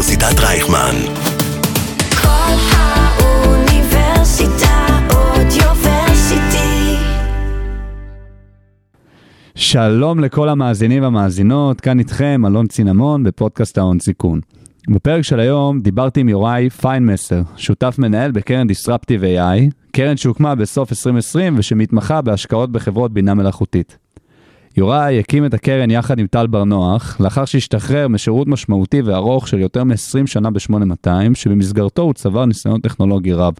[0.00, 0.96] אוניברסיטת רייכמן.
[2.22, 3.88] כל האוניברסיטה
[5.10, 6.96] אודיוורסיטי.
[9.54, 14.40] שלום לכל המאזינים והמאזינות, כאן איתכם אלון צינמון בפודקאסט ההון סיכון.
[14.88, 20.90] בפרק של היום דיברתי עם יוראי פיינמסר, שותף מנהל בקרן Disruptive AI, קרן שהוקמה בסוף
[20.92, 23.98] 2020 ושמתמחה בהשקעות בחברות בינה מלאכותית.
[24.76, 29.58] יוראי הקים את הקרן יחד עם טל בר נוח, לאחר שהשתחרר משירות משמעותי וארוך של
[29.58, 33.54] יותר מ-20 שנה ב-8200, שבמסגרתו הוא צבר ניסיון טכנולוגי רב.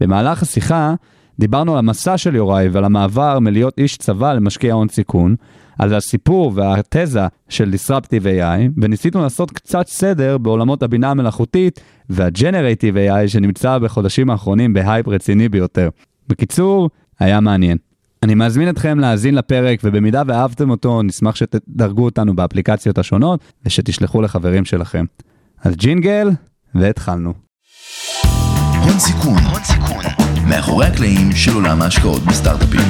[0.00, 0.94] במהלך השיחה
[1.38, 5.36] דיברנו על המסע של יוראי ועל המעבר מלהיות איש צבא למשקיע הון סיכון,
[5.78, 11.80] על הסיפור והתזה של Disruptive AI, וניסינו לעשות קצת סדר בעולמות הבינה המלאכותית
[12.10, 15.88] וה-Generative AI שנמצא בחודשים האחרונים בהייפ רציני ביותר.
[16.28, 17.85] בקיצור, היה מעניין.
[18.26, 24.64] אני מזמין אתכם להאזין לפרק, ובמידה ואהבתם אותו, נשמח שתדרגו אותנו באפליקציות השונות, ושתשלחו לחברים
[24.64, 25.04] שלכם.
[25.62, 26.30] אז ג'ינגל,
[26.74, 27.32] והתחלנו.
[28.82, 30.04] הון סיכון, הון סיכון,
[30.48, 32.80] מאחורי הקלעים של עולם ההשקעות בסטארט-אפים.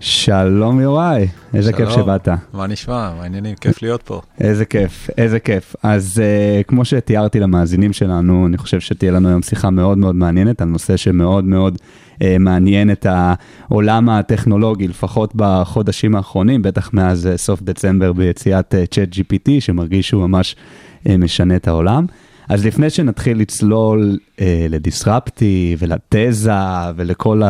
[0.00, 1.88] שלום יוראי, איזה כיף.
[1.90, 2.28] שבאת.
[2.52, 3.12] מה נשמע?
[3.16, 3.54] מה העניינים?
[3.54, 4.20] כיף להיות פה.
[4.40, 5.76] איזה כיף, איזה כיף.
[5.82, 10.62] אז uh, כמו שתיארתי למאזינים שלנו, אני חושב שתהיה לנו היום שיחה מאוד מאוד מעניינת
[10.62, 11.78] על נושא שמאוד מאוד
[12.14, 18.94] uh, מעניין את העולם הטכנולוגי, לפחות בחודשים האחרונים, בטח מאז uh, סוף דצמבר ביציאת uh,
[18.94, 20.56] צ'אט GPT, שמרגיש שהוא ממש
[21.04, 22.06] uh, משנה את העולם.
[22.48, 26.52] אז לפני שנתחיל לצלול אה, לדיסרפטי ולתזה
[26.96, 27.42] ולכל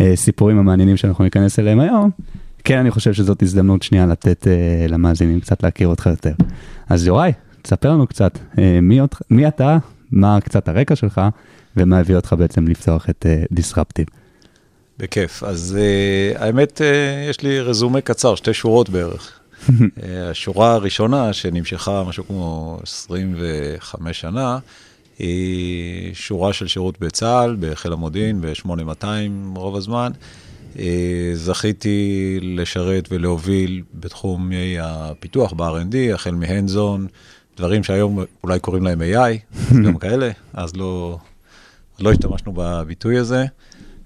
[0.00, 2.10] הסיפורים המעניינים שאנחנו ניכנס אליהם היום,
[2.64, 6.32] כן, אני חושב שזאת הזדמנות שנייה לתת אה, למאזינים קצת להכיר אותך יותר.
[6.88, 9.78] אז יוראי, תספר לנו קצת, אה, מי, אותך, מי אתה,
[10.12, 11.20] מה קצת הרקע שלך,
[11.76, 14.06] ומה הביא אותך בעצם לפתוח את אה, דיסרפטיב.
[14.98, 15.42] בכיף.
[15.42, 19.40] אז uh, האמת, uh, יש לי רזומה קצר, שתי שורות בערך.
[19.68, 19.72] Uh,
[20.30, 24.58] השורה הראשונה, שנמשכה משהו כמו 25 שנה,
[25.18, 29.06] היא שורה של שירות בצה"ל, בחיל המודיעין, ב-8200
[29.56, 30.12] רוב הזמן.
[30.74, 30.78] Uh,
[31.34, 37.06] זכיתי לשרת ולהוביל בתחומי הפיתוח ב-R&D, החל מהנדזון,
[37.56, 39.56] דברים שהיום אולי קוראים להם AI,
[39.86, 41.18] גם כאלה, אז לא,
[42.00, 43.44] לא השתמשנו בביטוי הזה.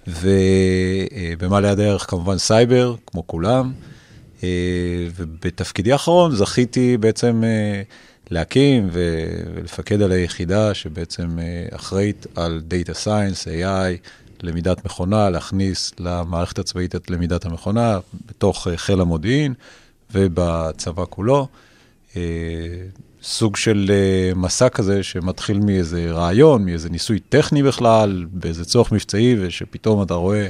[0.06, 3.72] ובמעלה הדרך כמובן סייבר, כמו כולם.
[4.42, 4.48] אה,
[5.16, 7.82] ובתפקידי האחרון זכיתי בעצם אה,
[8.30, 14.08] להקים ולפקד על היחידה שבעצם אה, אחראית על Data Science, AI,
[14.42, 19.54] למידת מכונה, להכניס למערכת הצבאית את למידת המכונה בתוך חיל המודיעין
[20.12, 21.48] ובצבא כולו.
[23.22, 23.90] סוג של
[24.36, 30.48] מסע כזה שמתחיל מאיזה רעיון, מאיזה ניסוי טכני בכלל, באיזה צורך מבצעי, ושפתאום אתה רואה,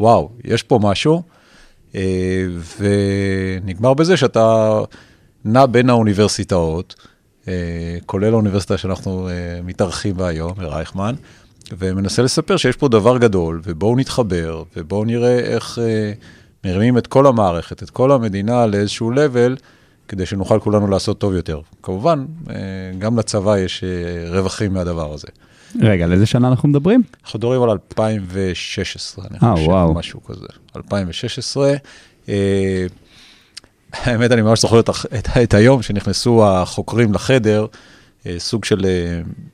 [0.00, 1.22] וואו, יש פה משהו,
[2.78, 4.78] ונגמר בזה שאתה
[5.44, 6.94] נע בין האוניברסיטאות,
[7.48, 7.52] אה,
[8.06, 11.14] כולל האוניברסיטה שאנחנו אה, מתארחים בה היום, ברייכמן,
[11.78, 15.78] ומנסה לספר שיש פה דבר גדול, ובואו נתחבר, ובואו נראה איך
[16.64, 19.60] מרימים את כל המערכת, את כל המדינה לאיזשהו level,
[20.08, 21.60] כדי שנוכל כולנו לעשות טוב יותר.
[21.82, 22.26] כמובן,
[22.98, 23.84] גם לצבא יש
[24.30, 25.28] רווחים מהדבר הזה.
[25.80, 27.02] רגע, על איזה שנה אנחנו מדברים?
[27.24, 29.94] אנחנו מדברים על 2016, אני אה, חושב, וואו.
[29.94, 30.46] משהו כזה.
[30.76, 31.74] 2016.
[32.28, 32.86] אה,
[33.92, 37.66] האמת, אני ממש זוכר את, הח- את, את היום שנכנסו החוקרים לחדר,
[38.26, 38.86] אה, סוג של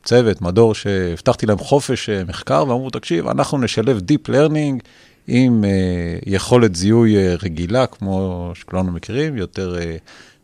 [0.05, 4.81] צוות, מדור, שהבטחתי להם חופש מחקר, ואמרו, תקשיב, אנחנו נשלב Deep Learning
[5.27, 5.65] עם
[6.27, 9.77] יכולת זיהוי רגילה, כמו שכולנו מכירים, יותר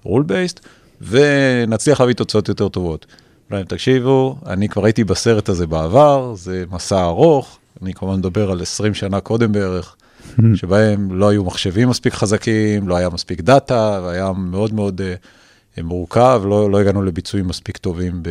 [0.06, 0.60] rule-based,
[1.00, 3.06] ונצליח להביא תוצאות יותר טובות.
[3.52, 8.62] אולי תקשיבו, אני כבר הייתי בסרט הזה בעבר, זה מסע ארוך, אני כמובן מדבר על
[8.62, 9.96] 20 שנה קודם בערך,
[10.54, 16.42] שבהם לא היו מחשבים מספיק חזקים, לא היה מספיק דאטה, והיה מאוד מאוד uh, מורכב,
[16.44, 18.28] לא, לא הגענו לביצועים מספיק טובים ב,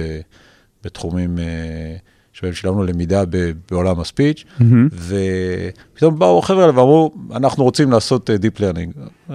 [0.84, 1.42] בתחומים uh,
[2.34, 4.44] שבהם שילמנו למידה ב, בעולם הספיץ',
[5.94, 9.00] ופתאום באו החבר'ה האלה ואמרו, אנחנו רוצים לעשות uh, Learning.
[9.30, 9.34] Uh,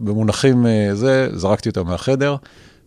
[0.00, 2.36] במונחים זה, זרקתי אותם מהחדר.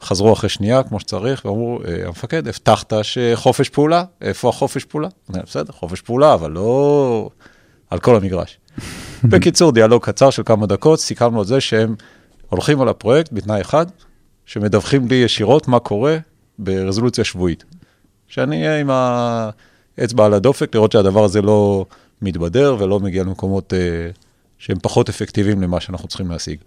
[0.01, 5.07] חזרו אחרי שנייה, כמו שצריך, ואמרו, "אה, המפקד, הבטחת שחופש פעולה, איפה החופש פעולה?
[5.33, 7.29] אני, בסדר, חופש פעולה, אבל לא
[7.89, 8.59] על כל המגרש.
[9.31, 11.95] בקיצור, דיאלוג קצר של כמה דקות, סיכמנו על זה שהם
[12.49, 13.85] הולכים על הפרויקט בתנאי אחד,
[14.45, 16.17] שמדווחים לי ישירות מה קורה
[16.59, 17.63] ברזולוציה שבועית.
[18.27, 18.89] שאני אהיה עם
[19.97, 21.85] האצבע על הדופק, לראות שהדבר הזה לא
[22.21, 24.09] מתבדר ולא מגיע למקומות אה,
[24.57, 26.57] שהם פחות אפקטיביים למה שאנחנו צריכים להשיג.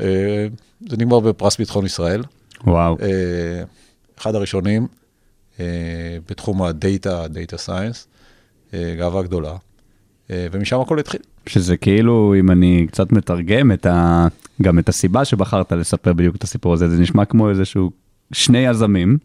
[0.00, 0.46] אה,
[0.88, 2.22] זה נגמר בפרס ביטחון ישראל.
[2.66, 2.96] וואו.
[3.02, 3.62] אה,
[4.18, 4.86] אחד הראשונים
[5.60, 5.64] אה,
[6.30, 8.08] בתחום הדאטה, data science,
[8.74, 9.56] גאווה גדולה.
[10.30, 11.20] אה, ומשם הכל התחיל.
[11.46, 14.26] שזה כאילו, אם אני קצת מתרגם את ה...
[14.62, 17.90] גם את הסיבה שבחרת לספר בדיוק את הסיפור הזה, זה נשמע כמו איזשהו
[18.32, 19.18] שני יזמים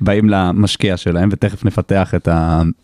[0.00, 2.28] באים למשקיע שלהם, ותכף נפתח את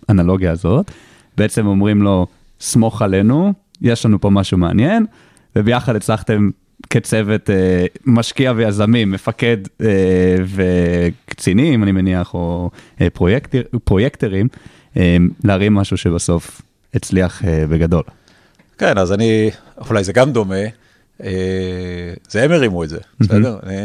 [0.09, 0.91] האנלוגיה הזאת,
[1.37, 2.27] בעצם אומרים לו,
[2.61, 5.07] סמוך עלינו, יש לנו פה משהו מעניין,
[5.57, 6.51] וביחד הצלחתם
[6.91, 7.55] כצוות אה,
[8.07, 12.71] משקיע ויזמים, מפקד אה, וקצינים, אני מניח, או
[13.01, 14.49] אה, פרויקטר, פרויקטרים,
[14.97, 16.63] אה, להרים משהו שבסוף
[16.95, 18.03] הצליח אה, בגדול.
[18.79, 19.51] כן, אז אני,
[19.91, 20.55] אולי זה גם דומה,
[21.23, 21.31] אה,
[22.31, 23.59] זה הם הרימו את זה, בסדר?
[23.63, 23.77] אני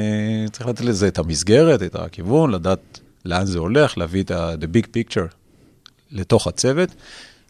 [0.52, 4.78] צריך לתת לזה את המסגרת, את הכיוון, לדעת לאן זה הולך, להביא את ה- the
[4.78, 5.34] big picture
[6.12, 6.90] לתוך הצוות.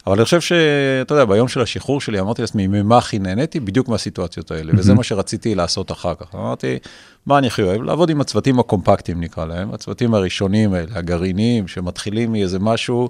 [0.06, 3.60] אבל אני חושב שאתה יודע, ביום של השחרור שלי אמרתי לעצמי, ממה הכי נהניתי?
[3.60, 6.34] בדיוק מהסיטואציות האלה, וזה מה שרציתי לעשות אחר כך.
[6.34, 6.78] אמרתי,
[7.26, 7.82] מה אני הכי אוהב?
[7.82, 13.08] לעבוד עם הצוותים הקומפקטיים נקרא להם, הצוותים הראשונים האלה, הגרעיניים, שמתחילים מאיזה משהו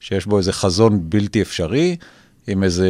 [0.00, 1.96] שיש בו איזה חזון בלתי אפשרי,
[2.46, 2.88] עם איזה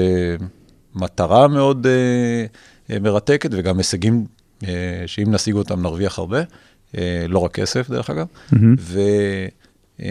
[0.94, 2.44] מטרה מאוד אה,
[2.90, 4.24] אה, מרתקת, וגם הישגים
[4.64, 6.42] אה, שאם נשיג אותם נרוויח הרבה,
[6.98, 8.26] אה, לא רק כסף דרך אגב.
[8.78, 9.00] ו...
[10.02, 10.06] אה,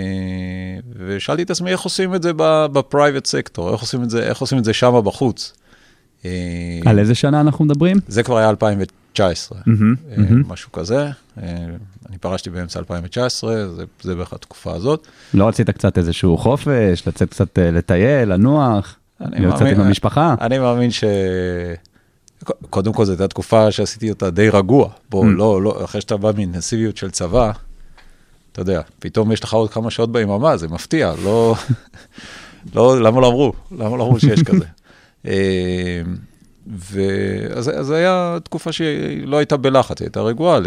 [1.00, 2.32] ושאלתי את עצמי איך עושים את זה
[2.74, 5.54] בפרייבט סקטור, איך עושים את זה, איך עושים את זה שמה בחוץ.
[6.26, 6.32] אה,
[6.86, 7.98] על איזה שנה אנחנו מדברים?
[8.08, 10.44] זה כבר היה 2019, מהמם, אה, מהמם.
[10.48, 11.10] משהו כזה.
[11.44, 11.66] אה,
[12.10, 15.08] אני פרשתי באמצע 2019, זה, זה בערך התקופה הזאת.
[15.34, 20.36] לא רצית קצת איזשהו חופש, לצאת קצת לטייל, לנוח, להיות קצת עם המשפחה?
[20.42, 21.04] אני מאמין ש...
[22.70, 24.90] קודם כל, זו הייתה תקופה שעשיתי אותה די רגוע.
[25.10, 25.28] בוא, Mm.
[25.28, 27.52] לא, לא, אחרי שאתה בא מאינטנסיביות של צבא,
[28.54, 31.56] אתה יודע, פתאום יש לך עוד כמה שעות ביממה, זה מפתיע, לא...
[32.76, 33.54] לא, למה לא אמרו?
[33.72, 34.66] למה לא אמרו שיש כזה?
[35.28, 36.02] אה,
[36.68, 40.60] ואז היה תקופה שהיא לא הייתה בלחץ, היא הייתה רגועה,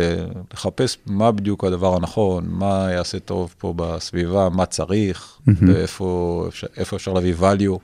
[0.54, 6.96] לחפש מה בדיוק הדבר הנכון, מה יעשה טוב פה בסביבה, מה צריך, ואיפה אפשר, איפה
[6.96, 7.78] אפשר להביא value.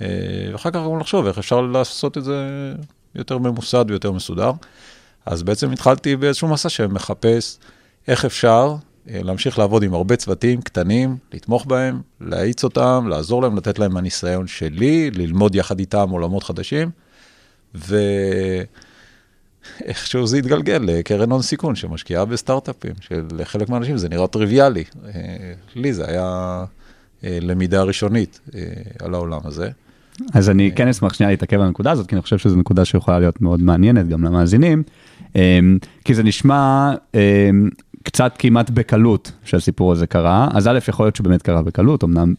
[0.00, 0.06] אה,
[0.52, 2.48] ואחר כך גם לחשוב איך אפשר לעשות את זה
[3.14, 4.52] יותר ממוסד ויותר מסודר.
[5.26, 7.58] אז בעצם התחלתי באיזשהו מסע שמחפש
[8.08, 13.78] איך אפשר להמשיך לעבוד עם הרבה צוותים קטנים, לתמוך בהם, להאיץ אותם, לעזור להם, לתת
[13.78, 16.90] להם מהניסיון שלי, ללמוד יחד איתם עולמות חדשים,
[19.80, 24.84] ואיכשהו זה התגלגל לקרן הון סיכון שמשקיעה בסטארט-אפים, שלחלק מהאנשים זה נראה טריוויאלי.
[25.04, 25.10] אה,
[25.74, 26.64] לי זה היה
[27.24, 28.60] אה, למידה ראשונית אה,
[28.98, 29.70] על העולם הזה.
[30.34, 33.18] אז אני כן אשמח שנייה להתעכב על הנקודה הזאת, כי אני חושב שזו נקודה שיכולה
[33.18, 34.82] להיות מאוד מעניינת גם למאזינים,
[36.04, 36.92] כי זה נשמע
[38.04, 42.34] קצת כמעט בקלות שהסיפור הזה קרה, אז א', יכול להיות שבאמת קרה בקלות, אמנם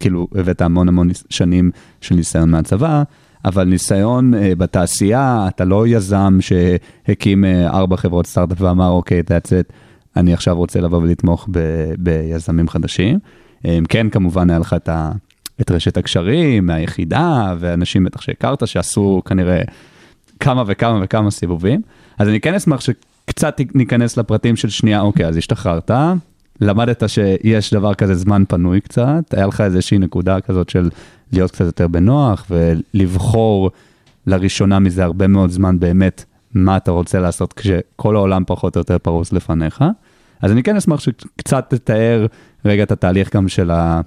[0.00, 1.70] כאילו הבאת המון המון שנים
[2.00, 3.02] של ניסיון מהצבא,
[3.44, 9.72] אבל ניסיון אה, בתעשייה, אתה לא יזם שהקים אה, ארבע חברות סטארט-אפ ואמר, אוקיי, it,
[10.16, 13.18] אני עכשיו רוצה לבוא ולתמוך ב- ביזמים חדשים.
[13.64, 15.12] אמ, כן, כמובן היה לך את ה...
[15.60, 19.62] את רשת הקשרים מהיחידה, ואנשים בטח שהכרת, שעשו כנראה
[20.40, 21.80] כמה וכמה וכמה סיבובים.
[22.18, 22.80] אז אני כן אשמח
[23.30, 25.90] שקצת ניכנס לפרטים של שנייה, אוקיי, אז השתחררת,
[26.60, 30.88] למדת שיש דבר כזה זמן פנוי קצת, היה לך איזושהי נקודה כזאת של
[31.32, 33.70] להיות קצת יותר בנוח, ולבחור
[34.26, 36.24] לראשונה מזה הרבה מאוד זמן באמת
[36.54, 39.84] מה אתה רוצה לעשות כשכל העולם פחות או יותר פרוס לפניך.
[40.42, 42.26] אז אני כן אשמח שקצת תתאר
[42.64, 44.00] רגע את התהליך גם של ה...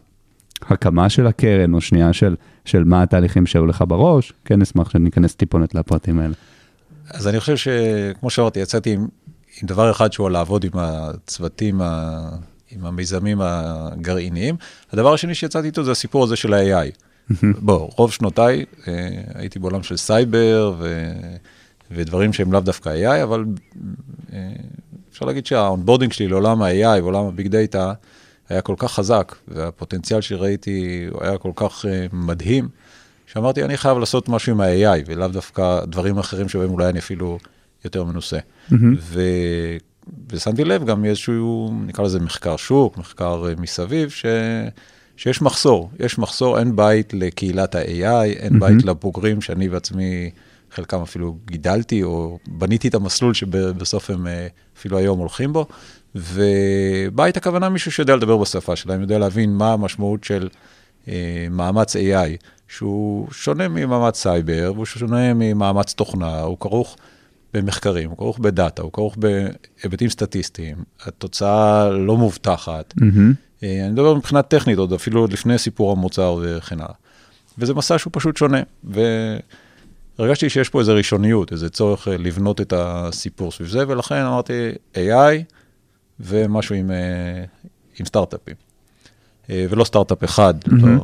[0.70, 5.36] הקמה של הקרן, או שנייה של, של מה התהליכים שהיו לך בראש, כן אשמח שניכנס
[5.36, 6.34] טיפונת לפרטים האלה.
[7.10, 9.08] אז אני חושב שכמו שאמרתי, יצאתי עם,
[9.62, 12.30] עם דבר אחד שהוא לעבוד עם הצוותים, ה,
[12.72, 14.56] עם המיזמים הגרעיניים.
[14.92, 16.92] הדבר השני שיצאתי איתו זה הסיפור הזה של ה-AI.
[17.60, 21.12] בוא, רוב שנותיי אה, הייתי בעולם של סייבר ו,
[21.92, 23.46] ודברים שהם לאו דווקא AI, אבל
[24.34, 24.52] אה,
[25.12, 27.94] אפשר להגיד שה onboarding שלי לעולם ה-AI ועולם ה big data
[28.50, 32.70] היה כל כך חזק, והפוטנציאל שראיתי היה כל כך אה, מדהים,
[33.34, 37.40] שאמרתי, אני חייב לעשות משהו עם ה-AI, ולאו דווקא דברים אחרים שבהם אולי אני אפילו
[37.86, 38.38] יותר מנוסה.
[39.00, 39.22] ו...
[40.30, 44.26] ושמתי לב גם איזשהו, נקרא לזה מחקר שוק, מחקר אה, מסביב, ש...
[45.18, 45.92] שיש מחסור.
[46.00, 50.32] יש מחסור, אין בית לקהילת ה-AI, אין בית לבוגרים שאני בעצמי,
[50.72, 54.48] חלקם אפילו גידלתי, או בניתי את המסלול שבסוף הם אה,
[54.78, 55.66] אפילו היום הולכים בו.
[56.16, 60.50] ובית הכוונה מישהו שיודע לדבר בשפה שלהם, יודע להבין מה המשמעות של
[61.08, 62.38] אה, מאמץ AI,
[62.78, 66.98] שהוא שונה ממאמץ סייבר, והוא שונה ממאמץ תוכנה, הוא כרוך
[67.54, 70.76] במחקרים, הוא כרוך בדאטה, הוא כרוך בהיבטים סטטיסטיים,
[71.06, 72.94] התוצאה לא מובטחת.
[73.64, 76.94] אה, אני מדבר מבחינה טכנית, עוד אפילו עוד לפני סיפור המוצר וכן הלאה.
[77.58, 78.62] וזה מסע שהוא פשוט שונה,
[80.20, 84.72] והרגשתי שיש פה איזו ראשוניות, איזה צורך אה, לבנות את הסיפור סביב זה, ולכן אמרתי
[84.96, 85.44] AI
[86.20, 87.44] ומשהו עם, אה,
[88.00, 88.56] עם סטארט-אפים.
[89.50, 90.98] ולא סטארט-אפ אחד, לא, אה,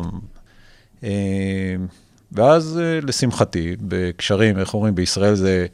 [2.32, 5.66] ואז, אה, לשמחתי, בקשרים, איך אומרים, בישראל זה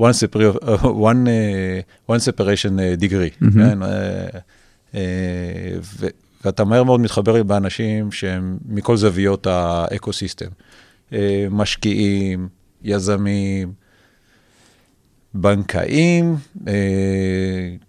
[0.00, 0.64] one, separ-
[1.10, 1.80] one, אה,
[2.16, 3.82] one separation אה, degree, כן?
[3.82, 4.26] אה,
[4.94, 5.00] אה,
[6.00, 6.06] ו-
[6.44, 10.46] ואתה מהר מאוד מתחבר באנשים שהם מכל זוויות האקו-סיסטם.
[11.12, 12.48] אה, משקיעים,
[12.82, 13.72] יזמים,
[15.34, 16.36] בנקאים,
[16.68, 16.72] אה,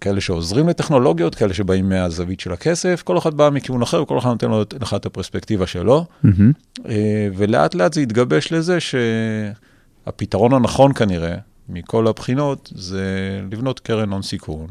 [0.00, 4.28] כאלה שעוזרים לטכנולוגיות, כאלה שבאים מהזווית של הכסף, כל אחד בא מכיוון אחר, וכל אחד
[4.28, 6.04] נותן לו את- לך את הפרספקטיבה שלו.
[6.22, 6.52] מהמם.
[6.88, 11.36] אה, ולאט לאט זה התגבש לזה שהפתרון הנכון כנראה,
[11.68, 13.04] מכל הבחינות, זה
[13.52, 14.66] לבנות קרן הון סיכון,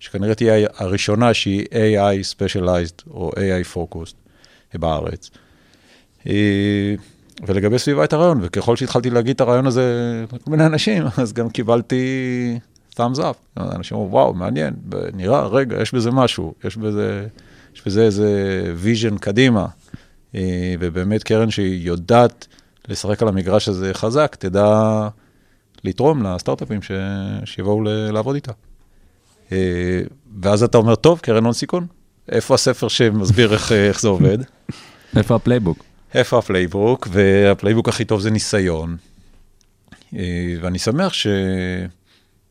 [0.00, 4.14] שכנראה תהיה הראשונה שהיא AI Specialized או AI Focused
[4.74, 5.30] בארץ.
[7.46, 9.84] ולגבי סביבה את הרעיון, וככל שהתחלתי להגיד את הרעיון הזה
[10.32, 12.58] לכל מיני אנשים, אז גם קיבלתי
[12.96, 13.60] thumbs up.
[13.60, 14.74] אנשים אמרו, וואו, מעניין,
[15.14, 17.26] נראה, רגע, יש בזה משהו, יש בזה,
[17.74, 19.66] יש בזה איזה vision קדימה.
[20.34, 22.46] אה, ובאמת קרן שהיא יודעת
[22.88, 25.08] לשחק על המגרש הזה חזק, תדע
[25.84, 26.90] לתרום לסטארט-אפים ש...
[27.44, 27.88] שיבואו ל...
[27.88, 28.52] לעבוד איתה.
[29.52, 30.00] אה,
[30.42, 31.86] ואז אתה אומר, טוב, קרן הון סיכון,
[32.32, 34.38] איפה הספר שמסביר איך, אה, איך זה עובד?
[35.16, 35.87] איפה הפלייבוק?
[36.14, 37.08] איפה הפלייבוק?
[37.10, 38.96] והפלייבוק הכי טוב זה ניסיון.
[40.16, 41.12] אה, ואני שמח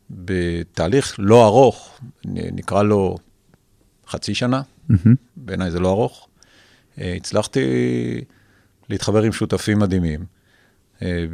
[0.10, 3.18] שבתהליך לא ארוך, נקרא לו
[4.08, 5.16] חצי שנה, מהמם.
[5.38, 6.28] בעיניי זה לא ארוך,
[7.02, 7.62] אה, הצלחתי
[8.90, 10.26] להתחבר עם שותפים מדהימים.
[11.02, 11.26] אה,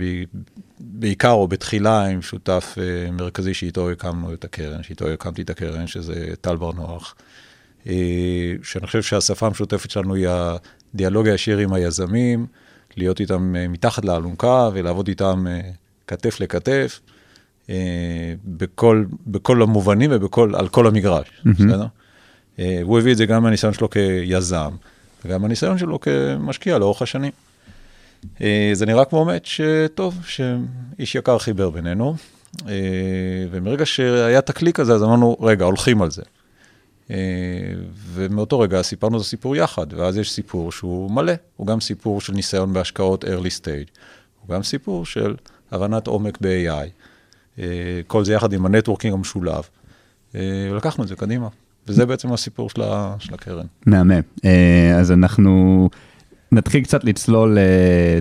[0.79, 2.75] בעיקר או בתחילה עם שותף
[3.11, 7.15] מרכזי שאיתו הקמנו את הקרן, שאיתו הקמתי את הקרן, שזה טל בר נוח.
[8.63, 10.27] שאני חושב שהשפה המשותפת שלנו היא
[10.93, 12.45] הדיאלוג הישיר עם היזמים,
[12.97, 15.61] להיות איתם אה, מתחת לאלונקה ולעבוד איתם אה,
[16.07, 16.99] כתף לכתף,
[17.69, 21.85] אה, בכל, בכל המובנים ועל כל המגרש, בסדר?
[22.59, 24.71] אה, הוא הביא את זה גם מהניסיון שלו כיזם,
[25.25, 27.31] וגם מהניסיון שלו כמשקיע לאורך השנים.
[28.73, 29.59] זה נראה כמו מאץ'
[29.95, 32.15] טוב, שאיש יקר חיבר בינינו,
[33.51, 36.21] ומרגע שהיה את הקליק הזה, אז אמרנו, רגע, הולכים על זה.
[37.11, 37.17] אה,
[38.13, 42.33] ומאותו רגע סיפרנו את הסיפור יחד, ואז יש סיפור שהוא מלא, הוא גם סיפור של
[42.33, 43.99] ניסיון בהשקעות early stage,
[44.41, 45.35] הוא גם סיפור של
[45.71, 46.89] הבנת עומק ב-AI,
[47.59, 49.63] אה, כל זה יחד עם ה networking המשולב,
[50.35, 50.41] אה,
[50.71, 51.47] ולקחנו את זה קדימה,
[51.87, 52.81] וזה בעצם הסיפור של,
[53.33, 53.65] הקרן.
[53.85, 54.21] מהמם.
[54.99, 55.89] אז אנחנו
[56.51, 57.57] נתחיל קצת לצלול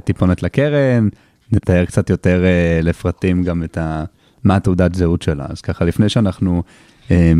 [0.04, 1.08] טיפונת לקרן,
[1.52, 2.44] נתאר קצת יותר
[2.82, 4.04] לפרטים גם את ה...
[4.44, 5.46] מה התעודת זהות שלה.
[5.48, 6.62] אז ככה, לפני שאנחנו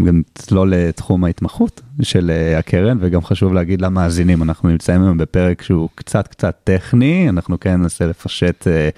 [0.07, 5.63] גם נצלול לתחום ההתמחות של אה, הקרן, וגם חשוב להגיד למאזינים, אנחנו נמצאים היום בפרק
[5.63, 8.89] שהוא קצת קצת טכני, אנחנו כן ננסה לפשט אה,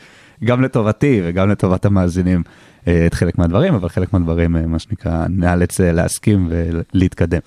[0.44, 2.42] גם לטובתי וגם לטובת המאזינים
[2.88, 7.40] אה, את חלק מהדברים, אבל חלק מהדברים, מה שנקרא, נאלץ להסכים ולהתקדם.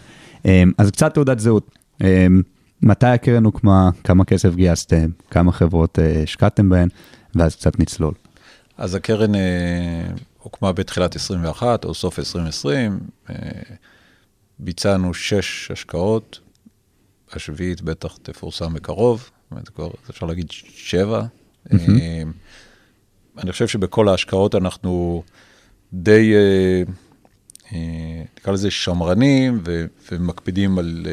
[0.45, 1.71] אה, אז קצת תעודת זהות.
[2.03, 2.27] אה,
[2.81, 6.89] מתי הקרן הוקמה, כמה כסף גייסתם, כמה חברות השקעתם בהן,
[7.35, 8.13] ואז קצת נצלול.
[8.77, 9.31] אז הקרן
[10.47, 12.99] הוקמה בתחילת 21 או סוף 2020,
[13.29, 13.35] אה,
[14.59, 16.39] ביצענו שש השקעות,
[17.31, 21.25] השביעית בטח תפורסם בקרוב, זאת אומרת, כבר אפשר להגיד שבע.
[21.73, 21.77] אה,
[23.37, 25.23] אני חושב שבכל ההשקעות אנחנו
[25.93, 26.83] די, אה,
[28.37, 31.05] נקרא לזה שמרנים ו- ומקפידים על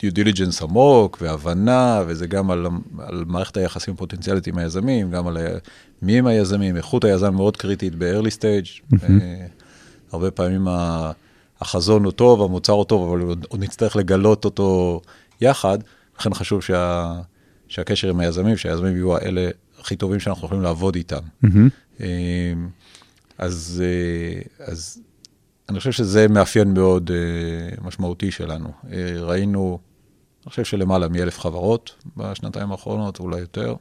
[0.00, 2.66] due diligence עמוק והבנה, וזה גם על,
[2.98, 5.36] על מערכת היחסים הפוטנציאלית עם היזמים, גם על
[6.02, 8.96] מי הם היזמים, איכות היזם מאוד קריטית ב-early stage.
[9.02, 9.46] אה,
[10.12, 10.68] הרבה פעמים
[11.60, 15.00] החזון הוא טוב, המוצר הוא טוב, אבל עוד, נצטרך לגלות אותו
[15.40, 15.78] יחד,
[16.18, 17.12] לכן חשוב שה,
[17.68, 19.50] שהקשר עם היזמים, שהיזמים יהיו האלה
[19.80, 21.22] הכי טובים שאנחנו יכולים לעבוד איתם.
[22.00, 22.52] אה,
[23.38, 25.00] אז, אה, אז
[25.68, 28.72] אני חושב שזה מאפיין מאוד אה, משמעותי שלנו.
[28.92, 29.78] אה, ראינו,
[30.44, 33.74] אני חושב שלמעלה מאלף חברות בשנתיים האחרונות, אולי יותר.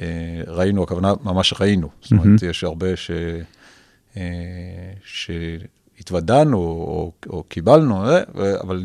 [0.00, 1.88] אה, ראינו, הכוונה, ממש ראינו.
[2.02, 3.10] זאת אומרת, יש הרבה ש...
[4.16, 4.22] אה,
[5.04, 8.04] שהתוודענו או, או קיבלנו,
[8.60, 8.84] אבל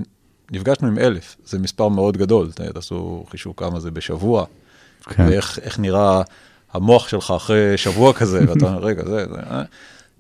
[0.52, 4.46] נפגשנו עם אלף, זה מספר מאוד גדול, תעשו חישוב כמה זה בשבוע,
[5.04, 5.26] כן.
[5.28, 6.22] ואיך איך נראה
[6.74, 9.26] המוח שלך אחרי שבוע כזה, ואתה אומר, רגע, זה,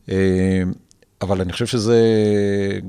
[0.08, 0.64] זה,
[1.26, 2.00] אבל אני חושב שזה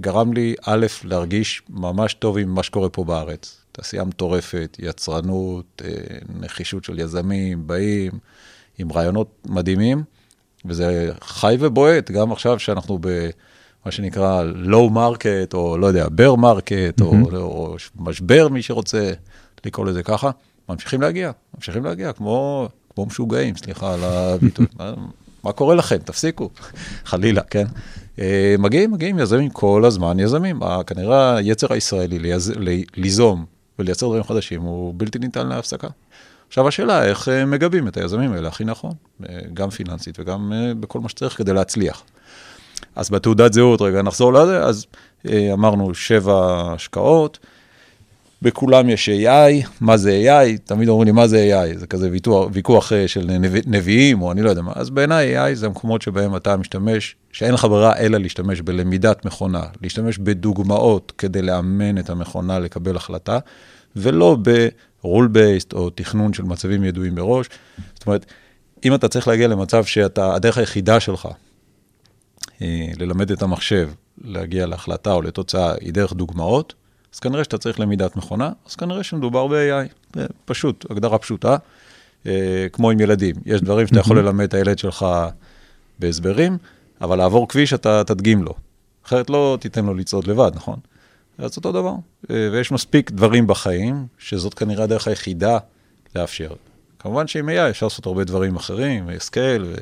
[0.00, 3.60] גרם לי, א', להרגיש ממש טוב עם מה שקורה פה בארץ.
[3.72, 5.90] תעשייה מטורפת, יצרנות, אה,
[6.40, 8.12] נחישות של יזמים, באים,
[8.78, 10.02] עם רעיונות מדהימים,
[10.64, 17.02] וזה חי ובועט, גם עכשיו שאנחנו במה שנקרא low market, או לא יודע, bear market,
[17.02, 19.12] או, או משבר, מי שרוצה
[19.64, 20.30] לקרוא לזה ככה,
[20.68, 24.66] ממשיכים להגיע, ממשיכים להגיע, כמו, כמו משוגעים, סליחה על הביטוי.
[25.46, 25.96] מה, קורה לכם?
[25.96, 26.50] תפסיקו,
[27.04, 27.64] חלילה, כן?
[28.20, 30.62] אה, מגיעים, מגיעים יזמים כל הזמן, יזמים.
[30.62, 32.52] ה- כנראה היצר הישראלי ליז,
[32.96, 33.44] ליזום
[33.78, 35.88] ולייצר דברים חדשים הוא בלתי ניתן להפסקה.
[36.48, 38.92] עכשיו השאלה, איך אה, מגבים את היזמים האלה הכי נכון,
[39.28, 42.02] אה, גם פיננסית וגם אה, בכל מה שצריך כדי להצליח.
[42.96, 44.86] אז בתעודת זהות, רגע, נחזור לזה, אז
[45.28, 47.38] אה, אמרנו שבע השקעות,
[48.42, 50.58] בכולם יש AI, מה זה AI?
[50.64, 51.78] תמיד אומרים לי, מה זה AI?
[51.78, 54.72] זה כזה ויכוח, ויכוח אה, של נביא, נביאים, או אני לא יודע מה.
[54.74, 59.62] אז בעיניי AI זה המקומות שבהם אתה משתמש, שאין לך ברירה אלא להשתמש בלמידת מכונה,
[59.82, 63.38] להשתמש בדוגמאות כדי לאמן את המכונה לקבל החלטה,
[63.96, 67.46] ולא ב-rule based או תכנון של מצבים ידועים מראש.
[67.94, 68.26] זאת אומרת,
[68.84, 71.28] אם אתה צריך להגיע למצב שאתה, הדרך היחידה שלך
[72.62, 73.90] אה, ללמד את המחשב
[74.24, 76.74] להגיע להחלטה או לתוצאה היא דרך דוגמאות,
[77.16, 80.18] אז כנראה שאתה צריך למידת מכונה, אז כנראה שמדובר ב-AI.
[80.44, 81.56] פשוט, הגדרה פשוטה,
[82.26, 83.34] אה, כמו עם ילדים.
[83.46, 85.06] יש דברים שאתה יכול ללמד את הילד שלך
[85.98, 86.58] בהסברים,
[87.00, 88.54] אבל לעבור כביש אתה תדגים לו.
[89.06, 90.78] אחרת לא תיתן לו לצעוד לבד, נכון?
[91.38, 91.94] אז אותו דבר.
[92.30, 95.58] אה, ויש מספיק דברים בחיים, שזאת כנראה הדרך היחידה
[96.16, 96.52] לאפשר.
[96.98, 99.74] כמובן שעם AI אפשר לעשות הרבה דברים אחרים, scale ו...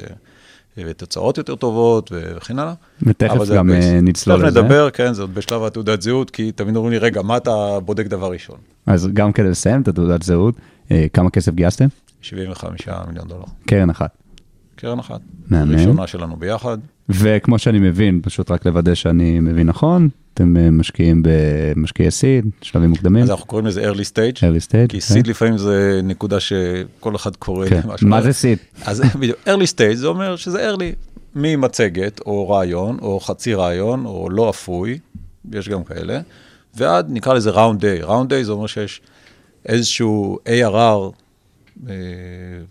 [0.79, 2.75] ותוצאות יותר טובות וכן הלאה.
[3.03, 3.71] ותכף גם.
[3.71, 4.63] אה, נצלול תכף לזה.
[4.63, 8.07] נדבר, כן, זה עוד בשלב התעודת זהות, כי תמיד אומרים לי, רגע, מה אתה בודק
[8.07, 8.57] דבר ראשון?
[8.87, 10.55] אז גם כדי לסיים את התעודת זהות,
[10.91, 11.87] אה, כמה כסף גייסתם?
[12.21, 13.45] 75 מיליון דולר.
[13.67, 14.11] קרן אחת.
[14.77, 15.21] קרן אחת.
[15.49, 15.73] מהמם.
[15.73, 16.79] ראשונה שלנו ביחד.
[17.09, 22.91] וכמו שאני מבין, פשוט רק לוודא שאני מבין נכון, אתם אה, משקיעים במשקיעי סיד, שלבים
[22.91, 24.89] מוקדמים, אז אנחנו קוראים לזה early stage, early stage.
[24.89, 25.01] כי כן.
[25.01, 27.81] סיד לפעמים זה נקודה שכל אחד קורא כן.
[27.85, 28.09] למשהו.
[28.09, 28.23] מה.
[28.23, 28.59] זה סיד?
[28.85, 34.31] אז בדיוק, early stage זה אומר שזה early, ממצגת או רעיון או חצי רעיון או
[34.31, 34.99] לא אפוי,
[35.53, 36.21] יש גם כאלה,
[36.75, 38.07] ועד נקרא לזה round day.
[38.07, 39.01] round day זה אומר שיש
[39.67, 41.13] איזשהו ARR,
[41.89, 41.95] אה,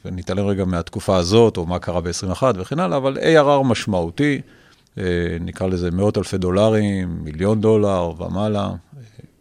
[0.05, 4.62] ונתעלם רגע מהתקופה הזאת או מה קרה ב-21 וכן הלאה, אבל ARR משמעותי, אה,
[5.39, 8.75] נקרא לזה מאות אלפי דולרים, מיליון דולר ומעלה, אה,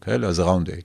[0.00, 0.82] כאלה, אז זה round day.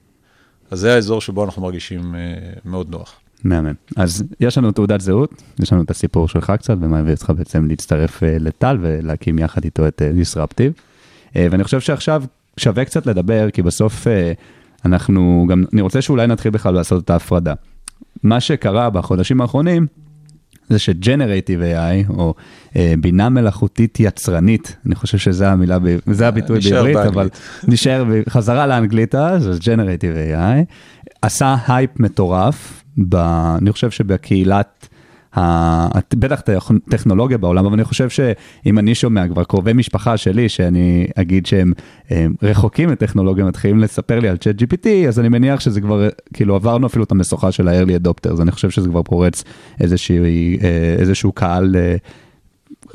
[0.70, 2.20] אז זה האזור שבו אנחנו מרגישים אה,
[2.64, 3.20] מאוד נוח.
[3.44, 3.72] מהמם.
[3.96, 7.66] אז יש לנו תעודת זהות, יש לנו את הסיפור שלך קצת, ומה הביא אותך בעצם
[7.68, 10.72] להצטרף אה, לטל ולהקים יחד איתו את דיסרפטיב.
[11.34, 12.22] ואני חושב שעכשיו
[12.58, 14.32] שווה קצת לדבר, כי בסוף אה,
[14.84, 17.54] אנחנו גם, אני רוצה שאולי נתחיל בכלל לעשות את ההפרדה.
[18.22, 19.86] מה שקרה בחודשים האחרונים,
[20.68, 22.34] זה שג'נרייטיב AI, או
[22.76, 27.38] אה, בינה מלאכותית יצרנית, אני חושב שזה המילה, ב- זה הביטוי נשאר בעברית, אבל באנגלית.
[27.68, 30.64] נשאר בחזרה לאנגלית אז, אז generative AI,
[31.22, 33.14] עשה הייפ מטורף, ב,
[33.58, 34.88] אני חושב שבקהילת,
[36.14, 36.42] בטח
[36.90, 41.72] טכנולוגיה בעולם, אבל אני חושב שאם אני שומע כבר קרובי משפחה שלי, שאני אגיד שהם
[42.10, 46.86] הם רחוקים מטכנולוגיה, מתחילים לספר לי על ChatGPT, אז אני מניח שזה כבר, כאילו עברנו
[46.86, 49.44] אפילו את המשוכה של ה-early adopters, אני חושב שזה כבר פורץ
[49.80, 49.86] אה,
[50.98, 51.96] איזשהו קהל אה,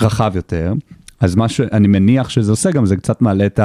[0.02, 0.74] רחב יותר.
[1.20, 3.60] אז מה שאני מניח שזה עושה גם, זה קצת מעלה את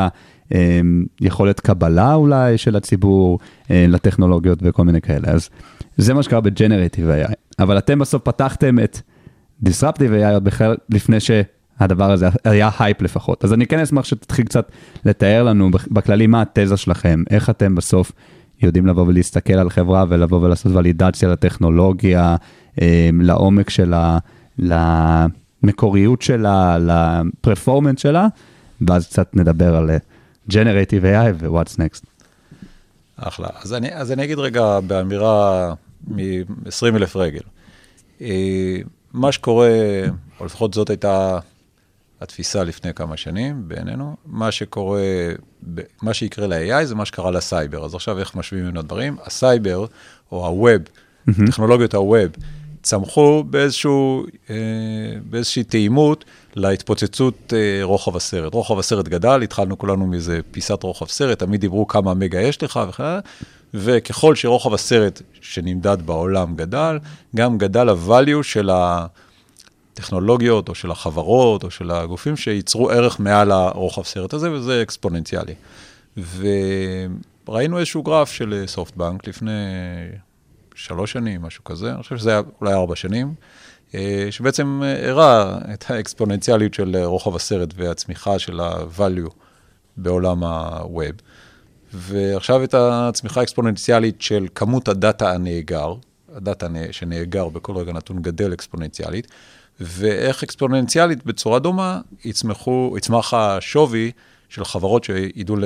[1.20, 3.38] היכולת קבלה אולי של הציבור
[3.70, 5.28] אה, לטכנולוגיות וכל מיני כאלה.
[5.28, 5.48] אז
[5.96, 7.47] זה מה שקרה ב generative AI.
[7.58, 9.00] אבל אתם בסוף פתחתם את
[9.64, 13.44] Disruptive AI בכלל לפני שהדבר הזה היה הייפ לפחות.
[13.44, 14.72] אז אני כן אשמח שתתחיל קצת
[15.04, 18.12] לתאר לנו בכללי מה התזה שלכם, איך אתם בסוף
[18.62, 22.36] יודעים לבוא ולהסתכל על חברה ולבוא ולעשות validation לטכנולוגיה,
[22.80, 24.18] אה, לעומק שלה,
[24.58, 28.26] למקוריות שלה, ל performance שלה,
[28.80, 29.96] ואז קצת נדבר על אה,
[30.50, 32.06] Generative AI ו-What's Next.
[33.16, 33.48] אחלה.
[33.62, 35.74] אז אני, אז אני אגיד רגע באמירה
[36.06, 37.40] מ-20 אלף רגל.
[38.20, 38.78] אה,
[39.12, 39.70] מה שקורה,
[40.40, 41.38] או לפחות זאת הייתה
[42.20, 45.02] התפיסה לפני כמה שנים בעינינו, מה שקורה,
[46.02, 47.84] מה שיקרה ל-AI זה מה שקרה לסייבר.
[47.84, 49.16] אז עכשיו איך משווים בין הדברים?
[49.26, 49.86] הסייבר,
[50.32, 50.82] או הווב,
[51.46, 52.30] טכנולוגיות הווב,
[52.82, 54.56] צמחו באיזשהו, אה,
[55.30, 56.24] באיזושהי תאימות
[56.56, 58.54] להתפוצצות אה, רוחב הסרט.
[58.54, 62.80] רוחב הסרט גדל, התחלנו כולנו מאיזה פיסת רוחב סרט, תמיד דיברו כמה מגה יש לך
[62.88, 63.20] וכן הלאה,
[63.74, 66.98] וככל שרוחב הסרט שנמדד בעולם גדל,
[67.36, 74.02] גם גדל ה-value של הטכנולוגיות, או של החברות, או של הגופים שייצרו ערך מעל הרוחב
[74.02, 75.54] סרט הזה, וזה אקספוננציאלי.
[77.48, 79.50] וראינו איזשהו גרף של סופטבנק לפני
[80.74, 83.34] שלוש שנים, משהו כזה, אני חושב שזה היה אולי ארבע שנים,
[83.94, 89.30] אה, שבעצם אה, הראה את האקספוננציאליות של רוחב הסרט והצמיחה של ה-value
[89.96, 91.22] בעולם ה-Web.
[91.92, 95.94] ועכשיו את הצמיחה האקספוננציאלית של כמות הדאטה הנאגר,
[96.34, 99.26] הדאטה שנאגר בכל רגע נתון גדל אקספוננציאלית,
[99.80, 104.10] ואיך אקספוננציאלית בצורה דומה יצמחו, יצמח השווי
[104.48, 105.56] של חברות שידעו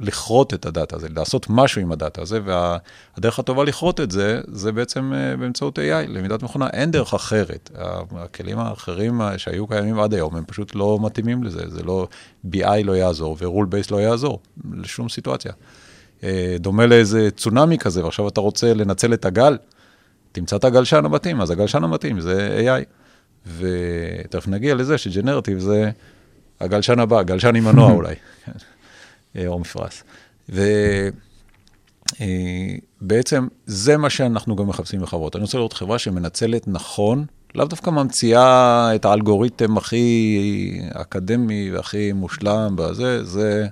[0.00, 4.72] לכרות את הדאטה הזה, לעשות משהו עם הדאטה הזה, והדרך הטובה לכרות את זה, זה
[4.72, 6.68] בעצם אה, באמצעות AI, למידת מכונה.
[6.72, 7.70] אין דרך אחרת.
[8.16, 11.62] הכלים האחרים שהיו קיימים עד היום, הם פשוט לא מתאימים לזה.
[11.68, 12.08] זה לא,
[12.52, 14.40] BI לא יעזור ו-rule base לא יעזור,
[14.72, 15.52] לשום סיטואציה.
[16.24, 19.58] אה, דומה לאיזה צונאמי כזה, ועכשיו אתה רוצה לנצל את הגל,
[20.32, 22.84] תמצא את הגלשן המתאים, אז הגלשן המתאים זה AI.
[23.58, 25.90] ותכף נגיע לזה שג'נרטיב זה
[26.60, 28.14] הגלשן הבא, גלשן עם מנוע אולי,
[29.46, 30.02] או מפרס.
[33.00, 35.36] ובעצם זה מה שאנחנו גם מחפשים בחברות.
[35.36, 42.76] אני רוצה לראות חברה שמנצלת נכון, לאו דווקא ממציאה את האלגוריתם הכי אקדמי והכי מושלם
[42.76, 43.66] בזה, זה...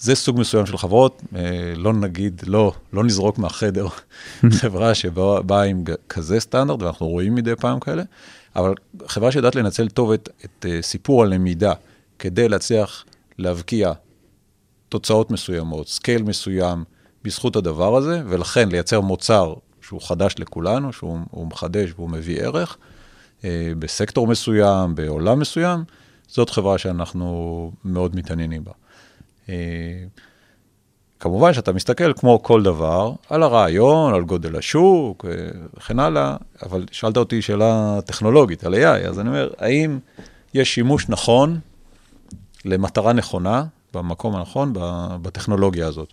[0.00, 3.86] זה סוג מסוים של חברות, אה, לא נגיד, לא, לא נזרוק מהחדר
[4.60, 8.02] חברה שבאה עם כזה סטנדרט, ואנחנו רואים מדי פעם כאלה,
[8.56, 8.74] אבל
[9.06, 11.72] חברה שיודעת לנצל טוב את, את אה, סיפור הלמידה
[12.18, 13.04] כדי להצליח
[13.38, 13.92] להבקיע
[14.88, 16.84] תוצאות מסוימות, scale מסוים,
[17.24, 22.76] בזכות הדבר הזה, ולכן לייצר מוצר שהוא חדש לכולנו, שהוא מחדש והוא מביא ערך,
[23.44, 25.84] אה, בסקטור מסוים, בעולם מסוים,
[26.28, 28.72] זאת חברה שאנחנו מאוד מתעניינים בה.
[29.48, 29.54] אה,
[31.20, 35.30] כמובן שאתה מסתכל, כמו כל דבר, על הרעיון, על גודל השוק אה,
[35.76, 39.98] וכן הלאה, אבל שאלת אותי שאלה טכנולוגית על AI, אז אני אומר, האם
[40.54, 41.60] יש שימוש נכון
[42.64, 44.72] למטרה נכונה, במקום הנכון,
[45.22, 46.12] בטכנולוגיה הזאת?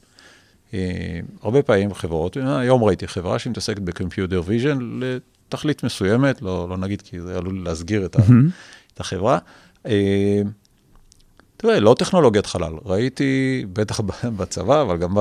[0.74, 6.78] אה, הרבה פעמים חברות, היום ראיתי חברה שמתעסקת ב computer vision לתכלית מסוימת, לא, לא
[6.78, 8.22] נגיד כי זה עלול להסגיר את, ה,
[8.94, 9.38] את החברה.
[11.58, 12.74] תראה, לא טכנולוגיית חלל.
[12.86, 14.00] ראיתי, בטח
[14.38, 15.20] בצבא, אבל גם, ב,